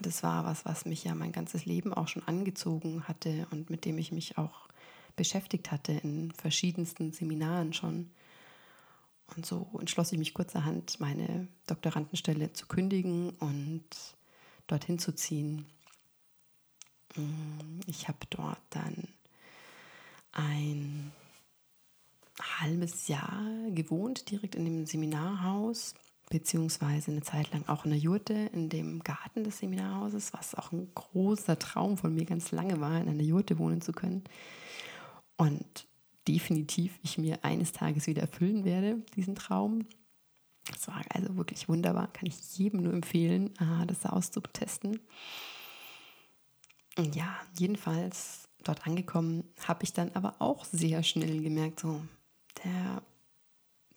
das 0.00 0.22
war 0.22 0.44
was, 0.44 0.64
was 0.64 0.84
mich 0.84 1.04
ja 1.04 1.14
mein 1.14 1.32
ganzes 1.32 1.64
Leben 1.64 1.94
auch 1.94 2.08
schon 2.08 2.26
angezogen 2.26 3.04
hatte 3.06 3.46
und 3.50 3.70
mit 3.70 3.84
dem 3.84 3.98
ich 3.98 4.12
mich 4.12 4.36
auch 4.36 4.65
beschäftigt 5.16 5.70
hatte 5.70 5.92
in 5.92 6.32
verschiedensten 6.32 7.12
Seminaren 7.12 7.72
schon. 7.72 8.10
Und 9.34 9.44
so 9.44 9.68
entschloss 9.80 10.12
ich 10.12 10.18
mich 10.18 10.34
kurzerhand, 10.34 11.00
meine 11.00 11.48
Doktorandenstelle 11.66 12.52
zu 12.52 12.66
kündigen 12.66 13.30
und 13.30 13.84
dorthin 14.66 14.98
zu 14.98 15.14
ziehen. 15.14 15.66
Mm, 17.16 17.80
ich 17.86 18.08
habe 18.08 18.18
dort 18.30 18.60
dann 18.70 19.08
ein 20.32 21.12
halbes 22.40 23.08
Jahr 23.08 23.42
gewohnt, 23.70 24.30
direkt 24.30 24.54
in 24.54 24.64
dem 24.64 24.86
Seminarhaus 24.86 25.94
beziehungsweise 26.28 27.12
eine 27.12 27.22
Zeit 27.22 27.52
lang 27.52 27.64
auch 27.68 27.84
in 27.84 27.92
der 27.92 28.00
Jurte, 28.00 28.50
in 28.52 28.68
dem 28.68 29.02
Garten 29.02 29.44
des 29.44 29.58
Seminarhauses, 29.58 30.32
was 30.32 30.54
auch 30.54 30.72
ein 30.72 30.90
großer 30.94 31.58
Traum 31.58 31.96
von 31.96 32.14
mir 32.14 32.24
ganz 32.24 32.50
lange 32.50 32.80
war, 32.80 33.00
in 33.00 33.08
einer 33.08 33.22
Jurte 33.22 33.58
wohnen 33.58 33.80
zu 33.80 33.92
können. 33.92 34.24
Und 35.36 35.86
definitiv 36.26 36.98
ich 37.02 37.18
mir 37.18 37.44
eines 37.44 37.72
Tages 37.72 38.06
wieder 38.06 38.22
erfüllen 38.22 38.64
werde, 38.64 39.02
diesen 39.14 39.34
Traum. 39.34 39.86
Das 40.70 40.88
war 40.88 41.00
also 41.10 41.36
wirklich 41.36 41.68
wunderbar, 41.68 42.12
kann 42.12 42.26
ich 42.26 42.58
jedem 42.58 42.82
nur 42.82 42.92
empfehlen, 42.92 43.54
äh, 43.56 43.86
das 43.86 44.04
auszutesten. 44.06 45.00
Und 46.98 47.14
ja, 47.14 47.36
jedenfalls 47.56 48.48
dort 48.64 48.86
angekommen, 48.86 49.44
habe 49.66 49.84
ich 49.84 49.92
dann 49.92 50.10
aber 50.14 50.36
auch 50.40 50.64
sehr 50.64 51.02
schnell 51.02 51.42
gemerkt, 51.42 51.80
so 51.80 52.00
der 52.64 53.02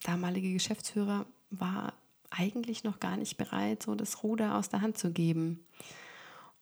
damalige 0.02 0.52
Geschäftsführer 0.52 1.26
war 1.50 1.94
eigentlich 2.30 2.84
noch 2.84 3.00
gar 3.00 3.16
nicht 3.16 3.36
bereit, 3.36 3.82
so 3.82 3.94
das 3.94 4.22
Ruder 4.22 4.56
aus 4.56 4.68
der 4.68 4.82
Hand 4.82 4.98
zu 4.98 5.10
geben 5.10 5.64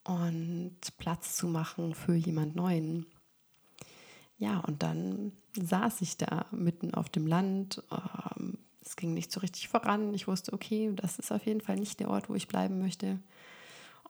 und 0.04 0.76
Platz 0.96 1.36
zu 1.36 1.48
machen 1.48 1.94
für 1.94 2.14
jemand 2.14 2.56
Neuen. 2.56 3.06
Ja, 4.38 4.60
und 4.60 4.82
dann 4.82 5.32
saß 5.54 6.00
ich 6.00 6.16
da 6.16 6.46
mitten 6.52 6.94
auf 6.94 7.08
dem 7.08 7.26
Land. 7.26 7.82
Ähm, 7.90 8.58
es 8.84 8.96
ging 8.96 9.12
nicht 9.12 9.32
so 9.32 9.40
richtig 9.40 9.68
voran. 9.68 10.14
Ich 10.14 10.28
wusste, 10.28 10.52
okay, 10.52 10.92
das 10.94 11.18
ist 11.18 11.32
auf 11.32 11.44
jeden 11.44 11.60
Fall 11.60 11.76
nicht 11.76 12.00
der 12.00 12.08
Ort, 12.08 12.28
wo 12.28 12.34
ich 12.34 12.48
bleiben 12.48 12.78
möchte. 12.78 13.18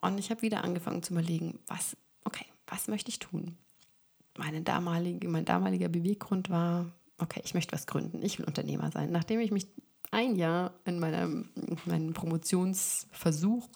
Und 0.01 0.19
ich 0.19 0.31
habe 0.31 0.43
wieder 0.43 0.63
angefangen 0.65 1.03
zu 1.03 1.15
überlegen, 1.15 1.59
was, 1.67 1.97
okay, 2.25 2.47
was 2.67 2.89
möchte 2.89 3.11
ich 3.11 3.19
tun? 3.19 3.57
Meine 4.37 4.63
damalige, 4.63 5.29
mein 5.29 5.45
damaliger 5.45 5.89
Beweggrund 5.89 6.51
war, 6.51 6.93
okay, 7.19 7.41
ich 7.45 7.55
möchte 7.55 7.73
was 7.73 7.87
gründen, 7.87 8.23
ich 8.23 8.39
will 8.39 8.47
Unternehmer 8.47 8.93
sein. 8.93 9.11
Nachdem 9.11 9.41
ich 9.41 9.51
mich 9.51 9.67
ein 10.11 10.37
Jahr 10.37 10.73
in 10.85 11.01
meinem, 11.01 11.49
meinem 11.87 12.13
Promotionsversuch 12.13 13.69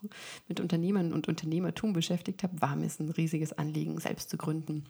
mit 0.49 0.61
Unternehmern 0.61 1.13
und 1.13 1.29
Unternehmertum 1.29 1.93
beschäftigt 1.93 2.43
habe, 2.43 2.61
war 2.61 2.77
mir 2.77 2.87
es 2.87 3.01
ein 3.01 3.11
riesiges 3.11 3.53
Anliegen, 3.53 3.99
selbst 3.99 4.31
zu 4.31 4.37
gründen. 4.37 4.85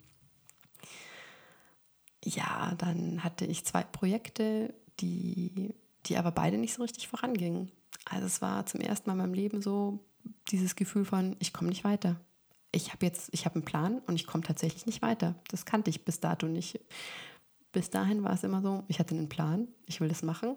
Ja, 2.25 2.75
dann 2.79 3.25
hatte 3.25 3.45
ich 3.45 3.65
zwei 3.65 3.83
Projekte, 3.83 4.75
die, 5.01 5.75
die 6.07 6.17
aber 6.17 6.31
beide 6.31 6.59
nicht 6.59 6.75
so 6.75 6.83
richtig 6.83 7.09
vorangingen. 7.09 7.71
Also 8.05 8.27
es 8.27 8.43
war 8.43 8.67
zum 8.67 8.81
ersten 8.81 9.09
Mal 9.09 9.15
in 9.15 9.19
meinem 9.19 9.35
Leben 9.35 9.63
so 9.63 9.99
dieses 10.51 10.77
Gefühl 10.77 11.05
von, 11.05 11.37
ich 11.41 11.53
komme 11.53 11.69
nicht 11.69 11.85
weiter. 11.85 12.21
Ich 12.71 12.93
habe 12.93 13.05
jetzt, 13.05 13.29
ich 13.33 13.45
habe 13.45 13.57
einen 13.57 13.65
Plan 13.65 13.99
und 14.07 14.15
ich 14.15 14.27
komme 14.27 14.45
tatsächlich 14.45 14.87
nicht 14.87 15.03
weiter. 15.03 15.35
Das 15.49 15.67
kannte 15.67 15.91
ich 15.91 16.05
bis 16.05 16.21
dato 16.21 16.47
nicht. 16.47 16.81
Bis 17.73 17.91
dahin 17.91 18.23
war 18.23 18.33
es 18.33 18.45
immer 18.45 18.63
so, 18.63 18.85
ich 18.89 18.99
hatte 18.99 19.15
einen 19.15 19.29
Plan, 19.29 19.69
ich 19.87 20.01
will 20.01 20.09
das 20.09 20.23
machen 20.23 20.57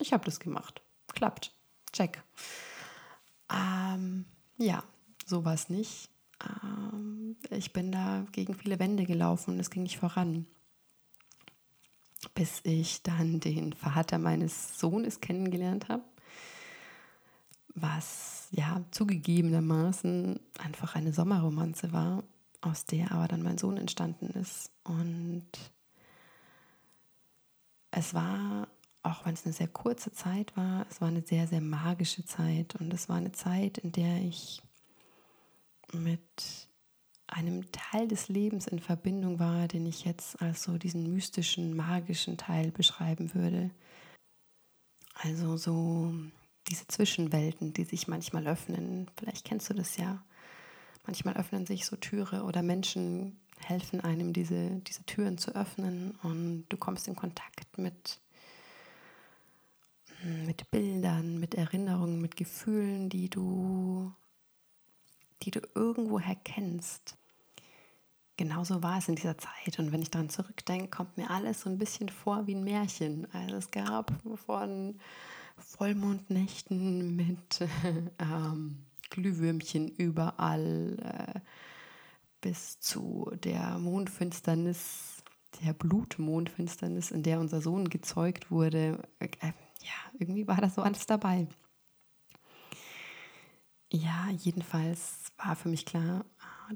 ich 0.00 0.12
habe 0.12 0.24
das 0.24 0.40
gemacht. 0.40 0.82
Klappt. 1.08 1.52
Check. 1.92 2.22
Ähm, 3.52 4.24
ja, 4.58 4.82
so 5.26 5.44
war 5.44 5.54
es 5.54 5.68
nicht. 5.68 6.10
Ähm, 6.62 7.36
ich 7.50 7.72
bin 7.72 7.92
da 7.92 8.26
gegen 8.32 8.54
viele 8.54 8.78
Wände 8.78 9.04
gelaufen 9.04 9.54
und 9.54 9.60
es 9.60 9.70
ging 9.70 9.84
nicht 9.84 9.98
voran. 9.98 10.46
Bis 12.34 12.60
ich 12.64 13.02
dann 13.02 13.40
den 13.40 13.72
Vater 13.72 14.18
meines 14.18 14.78
Sohnes 14.78 15.20
kennengelernt 15.20 15.88
habe, 15.88 16.04
was 17.74 18.48
ja 18.50 18.82
zugegebenermaßen 18.90 20.40
einfach 20.58 20.94
eine 20.94 21.12
Sommerromanze 21.12 21.92
war, 21.92 22.22
aus 22.60 22.86
der 22.86 23.12
aber 23.12 23.28
dann 23.28 23.42
mein 23.42 23.58
Sohn 23.58 23.76
entstanden 23.76 24.30
ist. 24.30 24.70
Und 24.84 25.46
es 27.90 28.14
war 28.14 28.68
auch 29.04 29.26
wenn 29.26 29.34
es 29.34 29.44
eine 29.44 29.52
sehr 29.52 29.68
kurze 29.68 30.12
Zeit 30.12 30.56
war, 30.56 30.86
es 30.90 31.00
war 31.00 31.08
eine 31.08 31.22
sehr, 31.22 31.46
sehr 31.46 31.60
magische 31.60 32.24
Zeit. 32.24 32.74
Und 32.76 32.92
es 32.92 33.08
war 33.08 33.16
eine 33.16 33.32
Zeit, 33.32 33.78
in 33.78 33.92
der 33.92 34.22
ich 34.22 34.62
mit 35.92 36.68
einem 37.34 37.70
Teil 37.72 38.06
des 38.06 38.28
Lebens 38.28 38.66
in 38.66 38.78
Verbindung 38.78 39.38
war, 39.38 39.66
den 39.66 39.86
ich 39.86 40.04
jetzt 40.04 40.40
als 40.40 40.62
so 40.62 40.78
diesen 40.78 41.12
mystischen, 41.12 41.74
magischen 41.74 42.36
Teil 42.36 42.70
beschreiben 42.70 43.34
würde. 43.34 43.70
Also 45.14 45.56
so 45.56 46.14
diese 46.68 46.86
Zwischenwelten, 46.86 47.72
die 47.72 47.84
sich 47.84 48.08
manchmal 48.08 48.46
öffnen. 48.46 49.10
Vielleicht 49.16 49.44
kennst 49.44 49.68
du 49.68 49.74
das 49.74 49.96
ja. 49.96 50.22
Manchmal 51.06 51.36
öffnen 51.36 51.66
sich 51.66 51.86
so 51.86 51.96
Türe 51.96 52.44
oder 52.44 52.62
Menschen 52.62 53.38
helfen 53.58 54.00
einem, 54.00 54.32
diese, 54.32 54.80
diese 54.80 55.04
Türen 55.04 55.38
zu 55.38 55.54
öffnen 55.54 56.12
und 56.22 56.66
du 56.68 56.76
kommst 56.76 57.08
in 57.08 57.16
Kontakt 57.16 57.78
mit, 57.78 58.20
mit 60.46 60.70
Bildern, 60.70 61.38
mit 61.38 61.54
Erinnerungen, 61.54 62.20
mit 62.20 62.36
Gefühlen, 62.36 63.08
die 63.08 63.28
du, 63.28 64.12
die 65.42 65.50
du 65.50 65.60
irgendwoher 65.74 66.36
kennst. 66.36 67.16
Genauso 68.36 68.82
war 68.82 68.98
es 68.98 69.08
in 69.08 69.14
dieser 69.14 69.38
Zeit. 69.38 69.78
Und 69.78 69.92
wenn 69.92 70.02
ich 70.02 70.10
daran 70.10 70.28
zurückdenke, 70.28 70.88
kommt 70.88 71.16
mir 71.16 71.30
alles 71.30 71.60
so 71.60 71.70
ein 71.70 71.78
bisschen 71.78 72.08
vor 72.08 72.46
wie 72.46 72.54
ein 72.54 72.64
Märchen. 72.64 73.28
Also 73.32 73.56
es 73.56 73.70
gab 73.70 74.12
von 74.46 74.98
Vollmondnächten 75.56 77.14
mit 77.14 77.60
ähm, 78.18 78.84
Glühwürmchen 79.10 79.88
überall 79.88 80.98
äh, 81.00 81.40
bis 82.40 82.80
zu 82.80 83.30
der 83.44 83.78
Mondfinsternis, 83.78 85.22
der 85.62 85.72
Blutmondfinsternis, 85.72 87.12
in 87.12 87.22
der 87.22 87.38
unser 87.38 87.60
Sohn 87.60 87.88
gezeugt 87.88 88.50
wurde. 88.50 89.00
Äh, 89.20 89.28
ja, 89.80 90.18
irgendwie 90.18 90.48
war 90.48 90.60
das 90.60 90.74
so 90.74 90.82
alles 90.82 91.06
dabei. 91.06 91.46
Ja, 93.92 94.28
jedenfalls 94.36 95.32
war 95.36 95.54
für 95.54 95.68
mich 95.68 95.86
klar, 95.86 96.24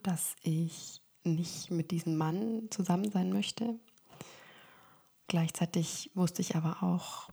dass 0.03 0.37
ich 0.43 1.03
nicht 1.35 1.71
mit 1.71 1.91
diesem 1.91 2.17
Mann 2.17 2.69
zusammen 2.71 3.11
sein 3.11 3.33
möchte. 3.33 3.79
Gleichzeitig 5.29 6.11
wusste 6.15 6.43
ich 6.43 6.57
aber 6.57 6.83
auch, 6.83 7.29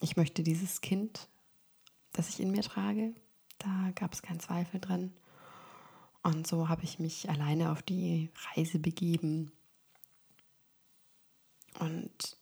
ich 0.00 0.16
möchte 0.16 0.42
dieses 0.42 0.80
Kind, 0.80 1.28
das 2.12 2.28
ich 2.28 2.40
in 2.40 2.50
mir 2.50 2.62
trage. 2.62 3.14
Da 3.58 3.90
gab 3.94 4.12
es 4.12 4.22
keinen 4.22 4.40
Zweifel 4.40 4.80
dran. 4.80 5.12
Und 6.22 6.46
so 6.46 6.68
habe 6.68 6.84
ich 6.84 6.98
mich 6.98 7.30
alleine 7.30 7.72
auf 7.72 7.82
die 7.82 8.30
Reise 8.54 8.78
begeben. 8.78 9.52
Und 11.78 12.36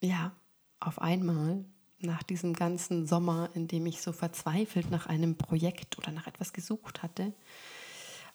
ja, 0.00 0.32
auf 0.78 1.00
einmal, 1.00 1.64
nach 1.98 2.22
diesem 2.22 2.54
ganzen 2.54 3.06
Sommer, 3.06 3.50
in 3.54 3.68
dem 3.68 3.86
ich 3.86 4.00
so 4.00 4.12
verzweifelt 4.12 4.90
nach 4.90 5.06
einem 5.06 5.36
Projekt 5.36 5.98
oder 5.98 6.12
nach 6.12 6.26
etwas 6.26 6.52
gesucht 6.52 7.02
hatte, 7.02 7.34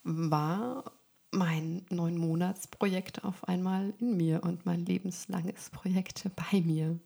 war 0.04 0.92
mein 1.36 1.86
neun 1.90 2.18
Monats 2.18 2.68
Projekt 2.68 3.24
auf 3.24 3.48
einmal 3.48 3.94
in 4.00 4.18
mir 4.18 4.44
und 4.44 4.66
mein 4.66 4.86
lebenslanges 4.86 5.70
Projekt 5.70 6.30
bei 6.36 6.62
mir. 6.62 7.00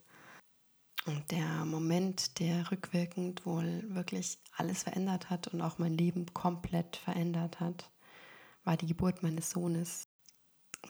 Und 1.05 1.31
der 1.31 1.65
Moment, 1.65 2.39
der 2.39 2.71
rückwirkend 2.71 3.45
wohl 3.45 3.83
wirklich 3.88 4.38
alles 4.55 4.83
verändert 4.83 5.29
hat 5.29 5.48
und 5.48 5.62
auch 5.62 5.79
mein 5.79 5.98
Leben 5.98 6.25
komplett 6.33 6.98
verändert 6.98 7.59
hat, 7.59 7.89
war 8.63 8.77
die 8.77 8.88
Geburt 8.88 9.24
meines 9.24 9.50
Sohnes. 9.50 10.07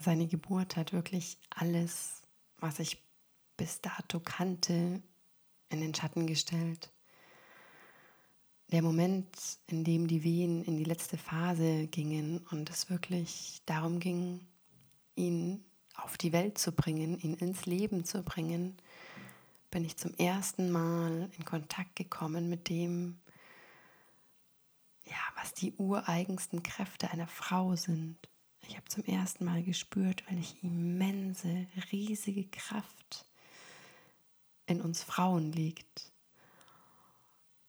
Seine 0.01 0.27
Geburt 0.27 0.75
hat 0.75 0.93
wirklich 0.93 1.39
alles, 1.50 2.24
was 2.58 2.79
ich 2.79 3.03
bis 3.55 3.81
dato 3.81 4.19
kannte, 4.19 5.01
in 5.69 5.81
den 5.81 5.93
Schatten 5.93 6.27
gestellt. 6.27 6.91
Der 8.71 8.83
Moment, 8.83 9.27
in 9.65 9.83
dem 9.83 10.07
die 10.07 10.23
Wehen 10.23 10.63
in 10.63 10.77
die 10.77 10.83
letzte 10.83 11.17
Phase 11.17 11.88
gingen 11.88 12.45
und 12.51 12.69
es 12.69 12.88
wirklich 12.88 13.63
darum 13.65 13.99
ging, 13.99 14.45
ihn 15.15 15.65
auf 15.95 16.19
die 16.19 16.31
Welt 16.31 16.59
zu 16.59 16.71
bringen, 16.71 17.19
ihn 17.19 17.33
ins 17.33 17.65
Leben 17.65 18.05
zu 18.05 18.21
bringen, 18.21 18.77
bin 19.71 19.83
ich 19.85 19.97
zum 19.97 20.13
ersten 20.13 20.69
Mal 20.69 21.31
in 21.35 21.45
Kontakt 21.45 21.95
gekommen 21.95 22.47
mit 22.47 22.69
dem, 22.69 23.19
ja, 25.05 25.17
was 25.35 25.55
die 25.55 25.73
ureigensten 25.73 26.61
Kräfte 26.61 27.09
einer 27.09 27.27
Frau 27.27 27.75
sind. 27.75 28.17
Ich 28.67 28.75
habe 28.75 28.88
zum 28.88 29.03
ersten 29.05 29.45
Mal 29.45 29.63
gespürt, 29.63 30.23
welche 30.29 30.55
immense, 30.61 31.65
riesige 31.91 32.45
Kraft 32.45 33.25
in 34.67 34.79
uns 34.79 35.01
Frauen 35.01 35.51
liegt. 35.51 36.11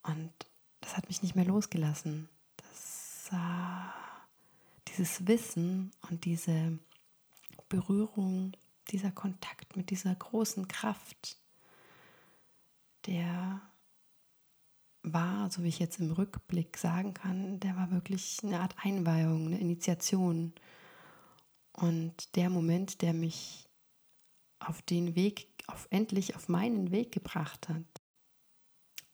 Und 0.03 0.50
das 0.81 0.97
hat 0.97 1.09
mich 1.09 1.23
nicht 1.23 1.37
mehr 1.37 1.45
losgelassen. 1.45 2.29
Das, 2.57 3.29
äh, 3.33 4.89
dieses 4.89 5.27
Wissen 5.27 5.93
und 6.09 6.25
diese 6.25 6.79
Berührung, 7.69 8.53
dieser 8.91 9.13
Kontakt 9.13 9.77
mit 9.77 9.91
dieser 9.91 10.15
großen 10.15 10.69
Kraft, 10.69 11.39
der 13.07 13.61
war, 15.03 15.51
so 15.51 15.63
wie 15.63 15.69
ich 15.69 15.79
jetzt 15.79 15.99
im 16.01 16.11
Rückblick 16.11 16.77
sagen 16.77 17.15
kann, 17.15 17.61
der 17.61 17.77
war 17.77 17.91
wirklich 17.91 18.39
eine 18.43 18.61
Art 18.61 18.75
Einweihung, 18.83 19.47
eine 19.47 19.59
Initiation. 19.59 20.53
Und 21.73 22.37
der 22.37 22.51
Moment, 22.51 23.01
der 23.01 23.15
mich 23.15 23.69
auf 24.59 24.83
den 24.83 25.15
Weg, 25.15 25.49
auf 25.67 25.87
endlich 25.91 26.37
auf 26.37 26.49
meinen 26.49 26.91
Weg 26.91 27.13
gebracht 27.13 27.69
hat. 27.69 27.85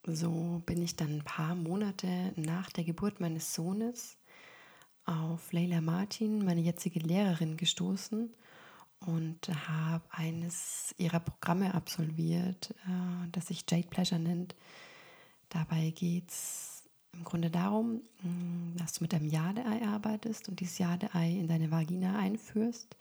So 0.08 0.62
bin 0.66 0.82
ich 0.82 0.94
dann 0.94 1.16
ein 1.16 1.24
paar 1.24 1.56
Monate 1.56 2.32
nach 2.36 2.70
der 2.70 2.84
Geburt 2.84 3.18
meines 3.18 3.54
Sohnes 3.54 4.16
auf 5.04 5.52
Leila 5.52 5.80
Martin, 5.80 6.44
meine 6.44 6.60
jetzige 6.60 7.00
Lehrerin, 7.00 7.56
gestoßen 7.56 8.32
und 9.00 9.68
habe 9.68 10.04
eines 10.10 10.94
ihrer 10.96 11.18
Programme 11.18 11.74
absolviert, 11.74 12.70
äh, 12.86 13.28
das 13.32 13.48
sich 13.48 13.64
Jade 13.68 13.88
Pleasure 13.88 14.20
nennt. 14.20 14.54
Dabei 15.48 15.90
geht 15.90 16.30
es 16.30 16.84
im 17.12 17.24
Grunde 17.24 17.50
darum, 17.50 18.02
mm, 18.22 18.76
dass 18.76 18.92
du 18.92 19.02
mit 19.02 19.12
einem 19.12 19.26
Jade-Ei 19.26 19.84
arbeitest 19.88 20.48
und 20.48 20.60
dieses 20.60 20.78
Jade-Ei 20.78 21.30
in 21.30 21.48
deine 21.48 21.72
Vagina 21.72 22.16
einführst 22.16 22.96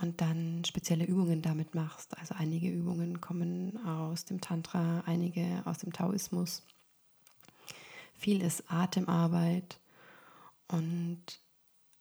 und 0.00 0.20
dann 0.20 0.64
spezielle 0.64 1.04
Übungen 1.04 1.42
damit 1.42 1.74
machst. 1.74 2.16
Also 2.18 2.34
einige 2.36 2.70
Übungen 2.70 3.20
kommen 3.20 3.84
aus 3.84 4.24
dem 4.24 4.40
Tantra, 4.40 5.02
einige 5.06 5.62
aus 5.64 5.78
dem 5.78 5.92
Taoismus. 5.92 6.62
Viel 8.14 8.42
ist 8.42 8.64
Atemarbeit 8.68 9.78
und 10.68 11.22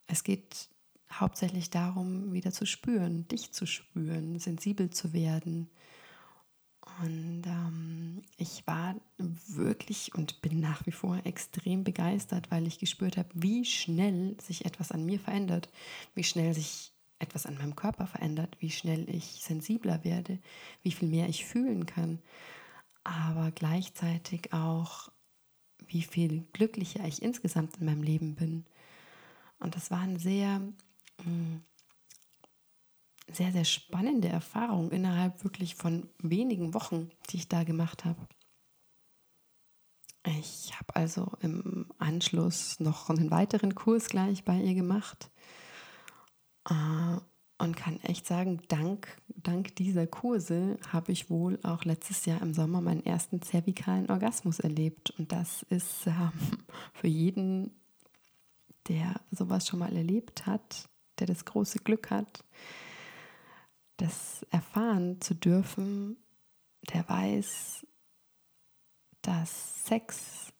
es 0.06 0.24
geht 0.24 0.70
hauptsächlich 1.12 1.70
darum, 1.70 2.34
wieder 2.34 2.52
zu 2.52 2.66
spüren, 2.66 3.28
dich 3.28 3.52
zu 3.52 3.66
spüren, 3.66 4.40
sensibel 4.40 4.90
zu 4.90 5.14
werden. 5.14 5.70
Und 7.02 7.44
ähm, 7.46 8.22
ich 8.38 8.66
war 8.66 8.96
wirklich 9.48 10.14
und 10.16 10.42
bin 10.42 10.60
nach 10.60 10.86
wie 10.86 10.92
vor 10.92 11.20
extrem 11.26 11.84
begeistert, 11.84 12.50
weil 12.52 12.68
ich 12.68 12.80
gespürt 12.80 13.18
habe, 13.18 13.30
wie 13.34 13.66
schnell 13.66 14.36
sich 14.42 14.66
etwas 14.66 14.92
an 14.92 15.06
mir 15.06 15.20
verändert, 15.20 15.70
wie 16.16 16.24
schnell 16.24 16.54
sich 16.54 16.92
etwas 17.20 17.46
an 17.46 17.56
meinem 17.58 17.76
Körper 17.76 18.08
verändert, 18.08 18.58
wie 18.60 18.72
schnell 18.72 19.10
ich 19.10 19.42
sensibler 19.44 20.04
werde, 20.04 20.40
wie 20.84 20.92
viel 20.92 21.10
mehr 21.10 21.30
ich 21.30 21.46
fühlen 21.46 21.86
kann, 21.86 22.20
aber 23.04 23.52
gleichzeitig 23.52 24.54
auch, 24.54 25.12
wie 25.88 26.04
viel 26.04 26.46
glücklicher 26.54 27.06
ich 27.06 27.22
insgesamt 27.22 27.78
in 27.78 27.86
meinem 27.86 28.04
Leben 28.04 28.36
bin. 28.36 28.66
Und 29.60 29.76
das 29.76 29.90
war 29.90 30.02
ein 30.02 30.20
sehr 30.20 30.62
Mm. 31.24 31.58
sehr, 33.30 33.52
sehr 33.52 33.66
spannende 33.66 34.30
Erfahrung 34.30 34.92
innerhalb 34.92 35.44
wirklich 35.44 35.76
von 35.76 36.10
wenigen 36.20 36.74
Wochen, 36.74 37.10
die 37.30 37.38
ich 37.38 37.50
da 37.50 37.64
gemacht 37.64 38.06
habe. 38.06 38.28
Ich 40.40 40.74
habe 40.78 40.96
also 40.96 41.32
im 41.42 41.88
Anschluss 41.98 42.80
noch 42.80 43.10
einen 43.10 43.32
weiteren 43.32 43.76
Kurs 43.76 44.10
gleich 44.10 44.44
bei 44.44 44.60
ihr 44.60 44.76
gemacht 44.76 45.30
und 46.70 47.76
kann 47.76 48.00
echt 48.02 48.28
sagen, 48.28 48.62
dank, 48.68 49.08
dank 49.28 49.76
dieser 49.76 50.06
Kurse 50.06 50.78
habe 50.92 51.12
ich 51.12 51.30
wohl 51.30 51.60
auch 51.64 51.86
letztes 51.86 52.26
Jahr 52.26 52.42
im 52.42 52.54
Sommer 52.54 52.82
meinen 52.82 53.06
ersten 53.06 53.42
zervikalen 53.42 54.10
Orgasmus 54.10 54.60
erlebt. 54.60 55.12
Und 55.18 55.32
das 55.32 55.64
ist 55.70 56.06
ähm, 56.06 56.32
für 56.94 57.08
jeden, 57.08 57.72
der 58.88 59.22
sowas 59.32 59.68
schon 59.68 59.80
mal 59.80 59.96
erlebt 59.96 60.46
hat, 60.46 60.88
der 61.20 61.28
das 61.28 61.46
große 61.46 61.80
Glück 61.80 62.12
hat, 62.12 62.44
das 63.98 64.46
erfahren 64.52 65.20
zu 65.20 65.34
dürfen, 65.34 66.18
der 66.94 67.10
weiß, 67.10 67.88
dass 69.24 69.86
Sex 69.86 70.54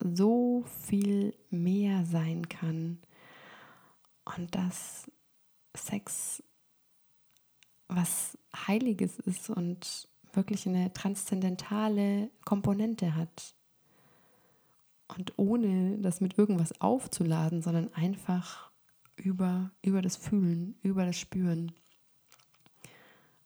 so 0.00 0.64
viel 0.88 1.34
mehr 1.50 2.04
sein 2.04 2.48
kann 2.48 2.98
und 4.24 4.54
dass 4.54 5.10
Sex 5.76 6.42
was 7.88 8.38
Heiliges 8.54 9.18
ist 9.18 9.50
und 9.50 10.08
wirklich 10.32 10.66
eine 10.66 10.92
transzendentale 10.92 12.30
Komponente 12.44 13.16
hat. 13.16 13.54
Und 15.08 15.32
ohne 15.36 15.98
das 15.98 16.20
mit 16.20 16.38
irgendwas 16.38 16.80
aufzuladen, 16.80 17.62
sondern 17.62 17.92
einfach 17.94 18.70
über, 19.16 19.72
über 19.82 20.02
das 20.02 20.16
Fühlen, 20.16 20.76
über 20.82 21.04
das 21.04 21.18
Spüren. 21.18 21.72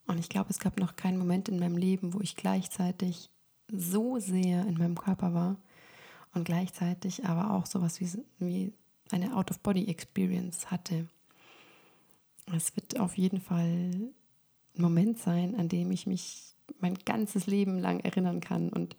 Und 0.07 0.19
ich 0.19 0.29
glaube, 0.29 0.51
es 0.51 0.59
gab 0.59 0.79
noch 0.79 0.97
keinen 0.97 1.17
Moment 1.17 1.49
in 1.49 1.59
meinem 1.59 1.79
Leben, 1.79 2.13
wo 2.13 2.21
ich 2.21 2.37
gleichzeitig 2.37 3.31
so 3.73 4.19
sehr 4.19 4.67
in 4.67 4.75
meinem 4.75 4.99
Körper 4.99 5.33
war 5.33 5.57
und 6.35 6.45
gleichzeitig 6.45 7.25
aber 7.25 7.53
auch 7.53 7.65
sowas 7.65 7.99
wie, 8.01 8.11
wie 8.39 8.73
eine 9.11 9.35
Out-of-Body-Experience 9.35 10.71
hatte. 10.71 11.09
Es 12.53 12.77
wird 12.77 12.99
auf 13.01 13.17
jeden 13.17 13.41
Fall 13.41 14.11
ein 14.77 14.83
Moment 14.83 15.19
sein, 15.19 15.55
an 15.55 15.69
dem 15.69 15.91
ich 15.91 16.07
mich 16.07 16.55
mein 16.81 16.95
ganzes 17.05 17.47
Leben 17.47 17.79
lang 17.79 18.01
erinnern 18.01 18.41
kann. 18.41 18.69
Und 18.69 18.97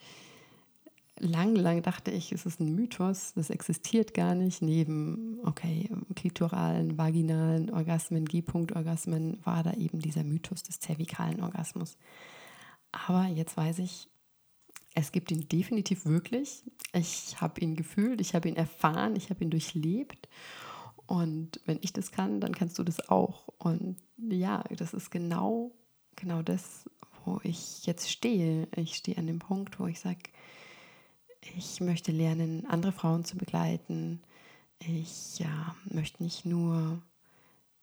lang, 1.20 1.56
lang 1.56 1.82
dachte 1.82 2.12
ich, 2.12 2.32
es 2.32 2.46
ist 2.46 2.60
ein 2.60 2.76
Mythos, 2.76 3.34
das 3.36 3.50
existiert 3.50 4.14
gar 4.14 4.36
nicht. 4.36 4.62
Neben, 4.62 5.40
okay, 5.44 5.90
klitoralen, 6.16 6.98
vaginalen 6.98 7.70
Orgasmen, 7.72 8.26
G-Punkt-Orgasmen 8.26 9.46
war 9.46 9.64
da 9.64 9.74
eben 9.74 10.00
dieser 10.00 10.24
Mythos 10.24 10.64
des 10.64 10.80
zervikalen 10.80 11.42
Orgasmus. 11.42 11.98
Aber 12.92 13.28
jetzt 13.28 13.58
weiß 13.58 13.80
ich, 13.80 14.08
es 14.94 15.12
gibt 15.12 15.30
ihn 15.32 15.48
definitiv 15.50 16.06
wirklich. 16.06 16.64
Ich 16.94 17.42
habe 17.42 17.60
ihn 17.60 17.76
gefühlt, 17.76 18.22
ich 18.22 18.34
habe 18.34 18.48
ihn 18.48 18.56
erfahren, 18.56 19.16
ich 19.18 19.30
habe 19.30 19.44
ihn 19.44 19.50
durchlebt. 19.50 20.30
Und 21.08 21.60
wenn 21.66 21.80
ich 21.82 21.94
das 21.94 22.12
kann, 22.12 22.42
dann 22.42 22.56
kannst 22.56 22.80
du 22.80 22.84
das 22.84 23.10
auch. 23.10 23.48
Und 23.58 23.98
ja, 24.18 24.64
das 24.76 24.94
ist 24.94 25.12
genau, 25.12 25.72
genau 26.16 26.42
das, 26.42 26.90
wo 27.24 27.40
ich 27.44 27.86
jetzt 27.86 28.10
stehe. 28.10 28.68
Ich 28.76 28.96
stehe 28.96 29.18
an 29.18 29.28
dem 29.28 29.40
Punkt, 29.40 29.80
wo 29.80 29.88
ich 29.88 30.00
sage, 30.00 30.20
ich 31.56 31.80
möchte 31.80 32.12
lernen, 32.12 32.66
andere 32.66 32.92
Frauen 32.92 33.24
zu 33.24 33.38
begleiten. 33.38 34.22
Ich 34.80 35.40
ja, 35.40 35.76
möchte 35.86 36.24
nicht 36.24 36.46
nur 36.46 37.02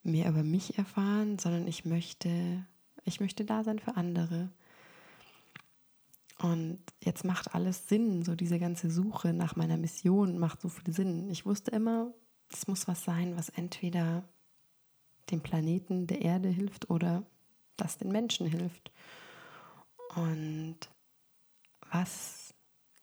mehr 0.02 0.28
über 0.28 0.42
mich 0.42 0.78
erfahren, 0.78 1.38
sondern 1.38 1.66
ich 1.68 1.84
möchte, 1.84 2.66
ich 3.04 3.20
möchte 3.20 3.44
da 3.44 3.62
sein 3.62 3.78
für 3.78 3.96
andere. 3.96 4.50
Und 6.38 6.80
jetzt 7.00 7.24
macht 7.24 7.54
alles 7.54 7.88
Sinn, 7.88 8.24
so 8.24 8.34
diese 8.34 8.58
ganze 8.58 8.90
Suche 8.90 9.32
nach 9.32 9.54
meiner 9.54 9.76
Mission 9.76 10.38
macht 10.38 10.60
so 10.60 10.68
viel 10.68 10.92
Sinn. 10.92 11.30
Ich 11.30 11.46
wusste 11.46 11.70
immer, 11.70 12.12
es 12.54 12.66
muss 12.66 12.88
was 12.88 13.04
sein, 13.04 13.36
was 13.36 13.48
entweder 13.50 14.24
dem 15.30 15.40
Planeten, 15.40 16.06
der 16.06 16.22
Erde 16.22 16.48
hilft 16.48 16.90
oder 16.90 17.24
das 17.76 17.98
den 17.98 18.12
Menschen 18.12 18.46
hilft. 18.46 18.90
Und 20.14 20.76
was 21.90 22.54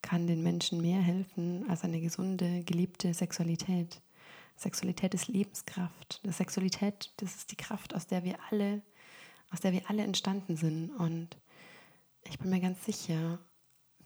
kann 0.02 0.28
den 0.28 0.44
Menschen 0.44 0.82
mehr 0.82 1.02
helfen 1.02 1.70
als 1.70 1.84
eine 1.84 2.02
gesunde, 2.02 2.64
gelebte 2.64 3.14
Sexualität? 3.14 4.02
Sexualität 4.56 5.14
ist 5.14 5.28
Lebenskraft. 5.28 6.20
Das 6.24 6.38
Sexualität, 6.38 7.14
das 7.18 7.36
ist 7.36 7.52
die 7.52 7.56
Kraft, 7.56 7.96
aus 7.96 8.08
der 8.08 8.24
wir 8.24 8.38
alle, 8.50 8.82
aus 9.52 9.62
der 9.62 9.72
wir 9.72 9.90
alle 9.90 10.04
entstanden 10.04 10.58
sind. 10.58 10.90
Und 10.92 11.38
ich 12.24 12.38
bin 12.40 12.50
mir 12.50 12.60
ganz 12.60 12.84
sicher, 12.86 13.40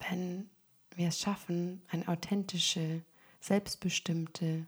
wenn 0.08 0.50
wir 0.96 1.08
es 1.08 1.20
schaffen, 1.20 1.82
eine 1.90 2.08
authentische, 2.08 3.04
selbstbestimmte, 3.40 4.68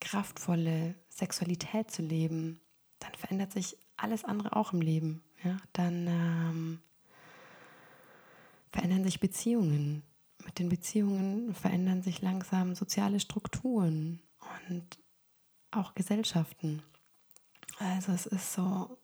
kraftvolle 0.00 0.94
Sexualität 1.08 1.90
zu 1.90 2.02
leben, 2.02 2.60
dann 3.00 3.14
verändert 3.14 3.52
sich 3.52 3.76
alles 3.96 4.24
andere 4.24 4.54
auch 4.56 4.72
im 4.72 4.80
Leben. 4.80 5.22
Ja? 5.42 5.56
Dann 5.72 6.06
ähm, 6.06 6.80
verändern 8.70 9.04
sich 9.04 9.20
Beziehungen. 9.20 10.02
Mit 10.44 10.58
den 10.58 10.68
Beziehungen 10.68 11.54
verändern 11.54 12.02
sich 12.02 12.22
langsam 12.22 12.74
soziale 12.74 13.20
Strukturen 13.20 14.20
und 14.68 14.98
auch 15.70 15.94
Gesellschaften. 15.94 16.82
Also 17.78 18.12
es 18.12 18.26
ist 18.26 18.52
so 18.52 18.98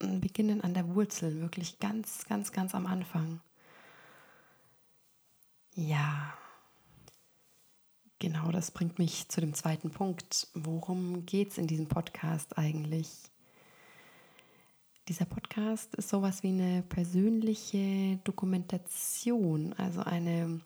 ein 0.00 0.20
Beginnen 0.20 0.60
an 0.60 0.74
der 0.74 0.94
Wurzel, 0.94 1.40
wirklich 1.40 1.78
ganz, 1.78 2.24
ganz, 2.26 2.52
ganz 2.52 2.74
am 2.74 2.86
Anfang. 2.86 3.40
Ja, 5.74 6.34
genau 8.24 8.50
das 8.50 8.70
bringt 8.70 8.98
mich 8.98 9.28
zu 9.28 9.42
dem 9.42 9.52
zweiten 9.52 9.90
Punkt. 9.90 10.48
Worum 10.54 11.26
geht 11.26 11.50
es 11.50 11.58
in 11.58 11.66
diesem 11.66 11.88
Podcast 11.88 12.56
eigentlich? 12.56 13.10
Dieser 15.08 15.26
Podcast 15.26 15.94
ist 15.96 16.08
sowas 16.08 16.42
wie 16.42 16.48
eine 16.48 16.82
persönliche 16.82 18.18
Dokumentation, 18.24 19.74
also 19.74 20.00
eine 20.00 20.62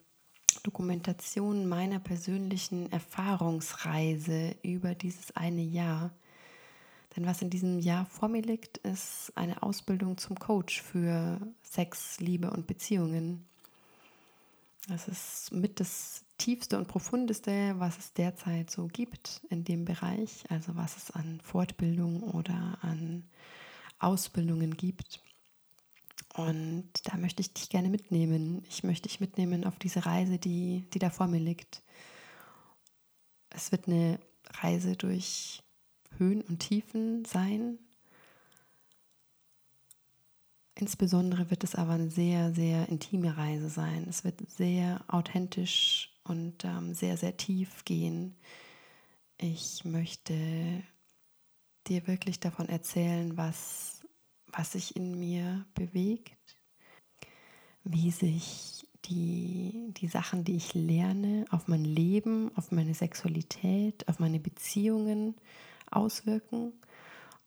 Dokumentation 0.62 1.68
meiner 1.68 1.98
persönlichen 1.98 2.92
Erfahrungsreise 2.92 4.54
über 4.62 4.94
dieses 4.94 5.34
eine 5.34 5.62
Jahr. 5.62 6.12
Denn 7.16 7.26
was 7.26 7.42
in 7.42 7.50
diesem 7.50 7.80
Jahr 7.80 8.06
vor 8.06 8.28
mir 8.28 8.42
liegt, 8.42 8.78
ist 8.78 9.32
eine 9.34 9.64
Ausbildung 9.64 10.16
zum 10.16 10.38
Coach 10.38 10.80
für 10.80 11.40
Sex, 11.62 12.20
Liebe 12.20 12.52
und 12.52 12.68
Beziehungen. 12.68 13.48
Das 14.86 15.08
ist 15.08 15.50
mit 15.50 15.80
das 15.80 16.24
tiefste 16.38 16.78
und 16.78 16.88
profundeste, 16.88 17.74
was 17.78 17.98
es 17.98 18.12
derzeit 18.14 18.70
so 18.70 18.86
gibt 18.86 19.42
in 19.50 19.64
dem 19.64 19.84
Bereich, 19.84 20.44
also 20.48 20.76
was 20.76 20.96
es 20.96 21.10
an 21.10 21.40
Fortbildung 21.42 22.22
oder 22.22 22.78
an 22.80 23.28
Ausbildungen 23.98 24.76
gibt. 24.76 25.20
Und 26.34 26.88
da 27.04 27.16
möchte 27.16 27.40
ich 27.40 27.52
dich 27.52 27.68
gerne 27.68 27.88
mitnehmen. 27.88 28.64
Ich 28.68 28.84
möchte 28.84 29.08
dich 29.08 29.20
mitnehmen 29.20 29.64
auf 29.64 29.78
diese 29.78 30.06
Reise, 30.06 30.38
die, 30.38 30.86
die 30.94 30.98
da 31.00 31.10
vor 31.10 31.26
mir 31.26 31.40
liegt. 31.40 31.82
Es 33.50 33.72
wird 33.72 33.88
eine 33.88 34.20
Reise 34.60 34.96
durch 34.96 35.62
Höhen 36.16 36.42
und 36.42 36.60
Tiefen 36.60 37.24
sein. 37.24 37.78
Insbesondere 40.76 41.50
wird 41.50 41.64
es 41.64 41.74
aber 41.74 41.94
eine 41.94 42.10
sehr, 42.10 42.54
sehr 42.54 42.88
intime 42.88 43.36
Reise 43.36 43.68
sein. 43.68 44.06
Es 44.08 44.22
wird 44.22 44.48
sehr 44.48 45.04
authentisch 45.08 46.17
und 46.28 46.64
ähm, 46.64 46.94
sehr, 46.94 47.16
sehr 47.16 47.36
tief 47.36 47.84
gehen. 47.84 48.36
Ich 49.38 49.84
möchte 49.84 50.34
dir 51.86 52.06
wirklich 52.06 52.40
davon 52.40 52.68
erzählen, 52.68 53.36
was, 53.36 54.02
was 54.46 54.72
sich 54.72 54.96
in 54.96 55.18
mir 55.18 55.64
bewegt, 55.74 56.36
wie 57.84 58.10
sich 58.10 58.86
die, 59.04 59.92
die 59.96 60.08
Sachen, 60.08 60.44
die 60.44 60.56
ich 60.56 60.74
lerne, 60.74 61.44
auf 61.50 61.68
mein 61.68 61.84
Leben, 61.84 62.50
auf 62.56 62.72
meine 62.72 62.94
Sexualität, 62.94 64.06
auf 64.08 64.18
meine 64.18 64.40
Beziehungen 64.40 65.34
auswirken. 65.90 66.72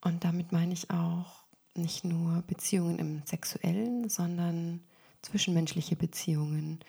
Und 0.01 0.23
damit 0.23 0.51
meine 0.51 0.73
ich 0.73 0.89
auch 0.89 1.43
nicht 1.75 2.03
nur 2.03 2.41
Beziehungen 2.47 2.99
im 2.99 3.21
sexuellen, 3.25 4.09
sondern 4.09 4.81
zwischenmenschliche 5.21 5.95
Beziehungen, 5.95 6.79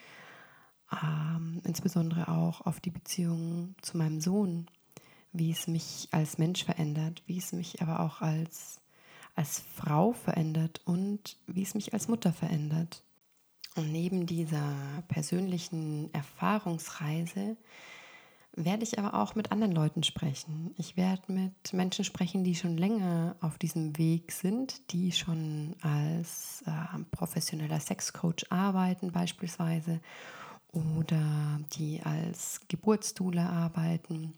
ähm, 1.01 1.61
insbesondere 1.63 2.27
auch 2.27 2.61
auf 2.61 2.79
die 2.79 2.91
Beziehung 2.91 3.75
zu 3.81 3.97
meinem 3.97 4.21
Sohn, 4.21 4.67
wie 5.31 5.51
es 5.51 5.67
mich 5.67 6.07
als 6.11 6.37
Mensch 6.37 6.63
verändert, 6.63 7.23
wie 7.25 7.37
es 7.37 7.53
mich 7.53 7.81
aber 7.81 7.99
auch 8.01 8.21
als, 8.21 8.79
als 9.35 9.63
Frau 9.75 10.13
verändert 10.13 10.81
und 10.85 11.37
wie 11.47 11.63
es 11.63 11.73
mich 11.73 11.93
als 11.93 12.07
Mutter 12.07 12.33
verändert. 12.33 13.03
Und 13.75 13.91
neben 13.91 14.27
dieser 14.27 14.75
persönlichen 15.07 16.13
Erfahrungsreise 16.13 17.57
werde 18.55 18.83
ich 18.83 18.99
aber 18.99 19.15
auch 19.15 19.33
mit 19.33 19.51
anderen 19.51 19.73
Leuten 19.73 20.03
sprechen. 20.03 20.75
Ich 20.77 20.95
werde 20.95 21.31
mit 21.31 21.73
Menschen 21.73 22.05
sprechen, 22.05 22.43
die 22.43 22.55
schon 22.55 22.77
länger 22.77 23.35
auf 23.41 23.57
diesem 23.57 23.97
Weg 23.97 24.31
sind, 24.31 24.91
die 24.91 25.11
schon 25.11 25.75
als 25.81 26.63
äh, 26.67 26.99
professioneller 27.09 27.79
Sexcoach 27.79 28.45
arbeiten 28.51 29.11
beispielsweise 29.11 30.01
oder 30.73 31.59
die 31.73 32.01
als 32.03 32.59
Geburtsdoula 32.67 33.47
arbeiten. 33.47 34.33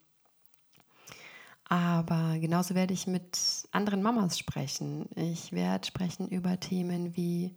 Aber 1.68 2.38
genauso 2.38 2.76
werde 2.76 2.94
ich 2.94 3.08
mit 3.08 3.40
anderen 3.72 4.04
Mamas 4.04 4.38
sprechen. 4.38 5.10
Ich 5.16 5.52
werde 5.52 5.88
sprechen 5.88 6.28
über 6.28 6.60
Themen 6.60 7.16
wie 7.16 7.56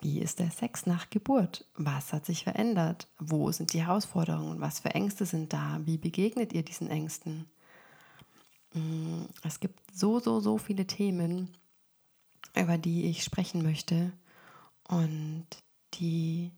wie 0.00 0.20
ist 0.20 0.38
der 0.38 0.50
Sex 0.50 0.86
nach 0.86 1.10
Geburt? 1.10 1.64
Was 1.74 2.12
hat 2.12 2.24
sich 2.24 2.44
verändert? 2.44 3.08
Wo 3.18 3.50
sind 3.50 3.72
die 3.72 3.84
Herausforderungen? 3.84 4.60
Was 4.60 4.78
für 4.80 4.94
Ängste 4.94 5.26
sind 5.26 5.52
da? 5.52 5.80
Wie 5.84 5.98
begegnet 5.98 6.52
ihr 6.52 6.62
diesen 6.62 6.88
Ängsten? 6.88 7.46
Mm, 8.74 9.24
es 9.42 9.58
gibt 9.58 9.80
so, 9.92 10.20
so, 10.20 10.38
so 10.38 10.56
viele 10.56 10.86
Themen, 10.86 11.56
über 12.54 12.78
die 12.78 13.06
ich 13.06 13.24
sprechen 13.24 13.62
möchte 13.62 14.12
und 14.84 15.46
die, 15.94 16.52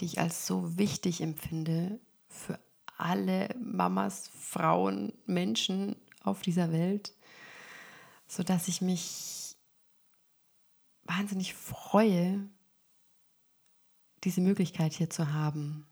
die 0.00 0.06
ich 0.06 0.18
als 0.18 0.46
so 0.46 0.78
wichtig 0.78 1.20
empfinde 1.20 2.00
für 2.28 2.58
alle 2.96 3.54
Mamas, 3.60 4.28
Frauen, 4.28 5.12
Menschen 5.26 5.96
auf 6.22 6.42
dieser 6.42 6.72
Welt, 6.72 7.14
sodass 8.26 8.68
ich 8.68 8.80
mich 8.80 9.56
wahnsinnig 11.04 11.54
freue, 11.54 12.48
diese 14.24 14.40
Möglichkeit 14.40 14.92
hier 14.92 15.10
zu 15.10 15.32
haben. 15.32 15.86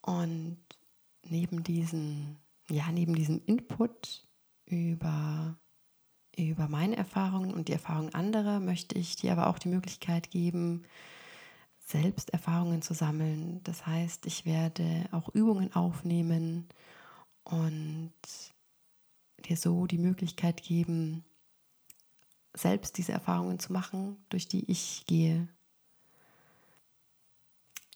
Und 0.00 0.58
neben 1.22 1.62
diesem, 1.62 2.36
ja, 2.70 2.90
neben 2.90 3.14
diesem 3.14 3.42
Input 3.46 4.26
über 4.66 5.56
über 6.36 6.68
meine 6.68 6.96
Erfahrungen 6.96 7.54
und 7.54 7.68
die 7.68 7.72
Erfahrungen 7.72 8.12
anderer 8.12 8.58
möchte 8.58 8.98
ich 8.98 9.16
dir 9.16 9.32
aber 9.32 9.46
auch 9.46 9.58
die 9.58 9.68
Möglichkeit 9.68 10.32
geben, 10.32 10.84
selbst 11.84 12.30
Erfahrungen 12.30 12.82
zu 12.82 12.94
sammeln. 12.94 13.60
Das 13.64 13.86
heißt, 13.86 14.26
ich 14.26 14.44
werde 14.46 15.06
auch 15.12 15.28
Übungen 15.34 15.72
aufnehmen 15.74 16.68
und 17.44 18.12
dir 19.44 19.56
so 19.56 19.86
die 19.86 19.98
Möglichkeit 19.98 20.62
geben, 20.62 21.24
selbst 22.54 22.96
diese 22.98 23.12
Erfahrungen 23.12 23.58
zu 23.58 23.72
machen, 23.72 24.16
durch 24.30 24.48
die 24.48 24.70
ich 24.70 25.04
gehe. 25.06 25.48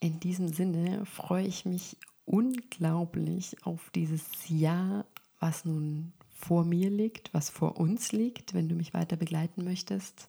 In 0.00 0.20
diesem 0.20 0.48
Sinne 0.48 1.06
freue 1.06 1.46
ich 1.46 1.64
mich 1.64 1.96
unglaublich 2.24 3.56
auf 3.64 3.90
dieses 3.90 4.22
Jahr, 4.48 5.06
was 5.40 5.64
nun 5.64 6.12
vor 6.30 6.64
mir 6.64 6.90
liegt, 6.90 7.32
was 7.32 7.50
vor 7.50 7.78
uns 7.78 8.12
liegt, 8.12 8.54
wenn 8.54 8.68
du 8.68 8.74
mich 8.74 8.94
weiter 8.94 9.16
begleiten 9.16 9.64
möchtest. 9.64 10.28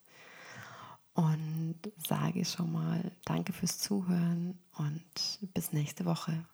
Und 1.19 1.75
sage 2.07 2.45
schon 2.45 2.71
mal 2.71 3.11
Danke 3.25 3.51
fürs 3.51 3.77
Zuhören 3.77 4.57
und 4.77 5.51
bis 5.53 5.73
nächste 5.73 6.05
Woche. 6.05 6.45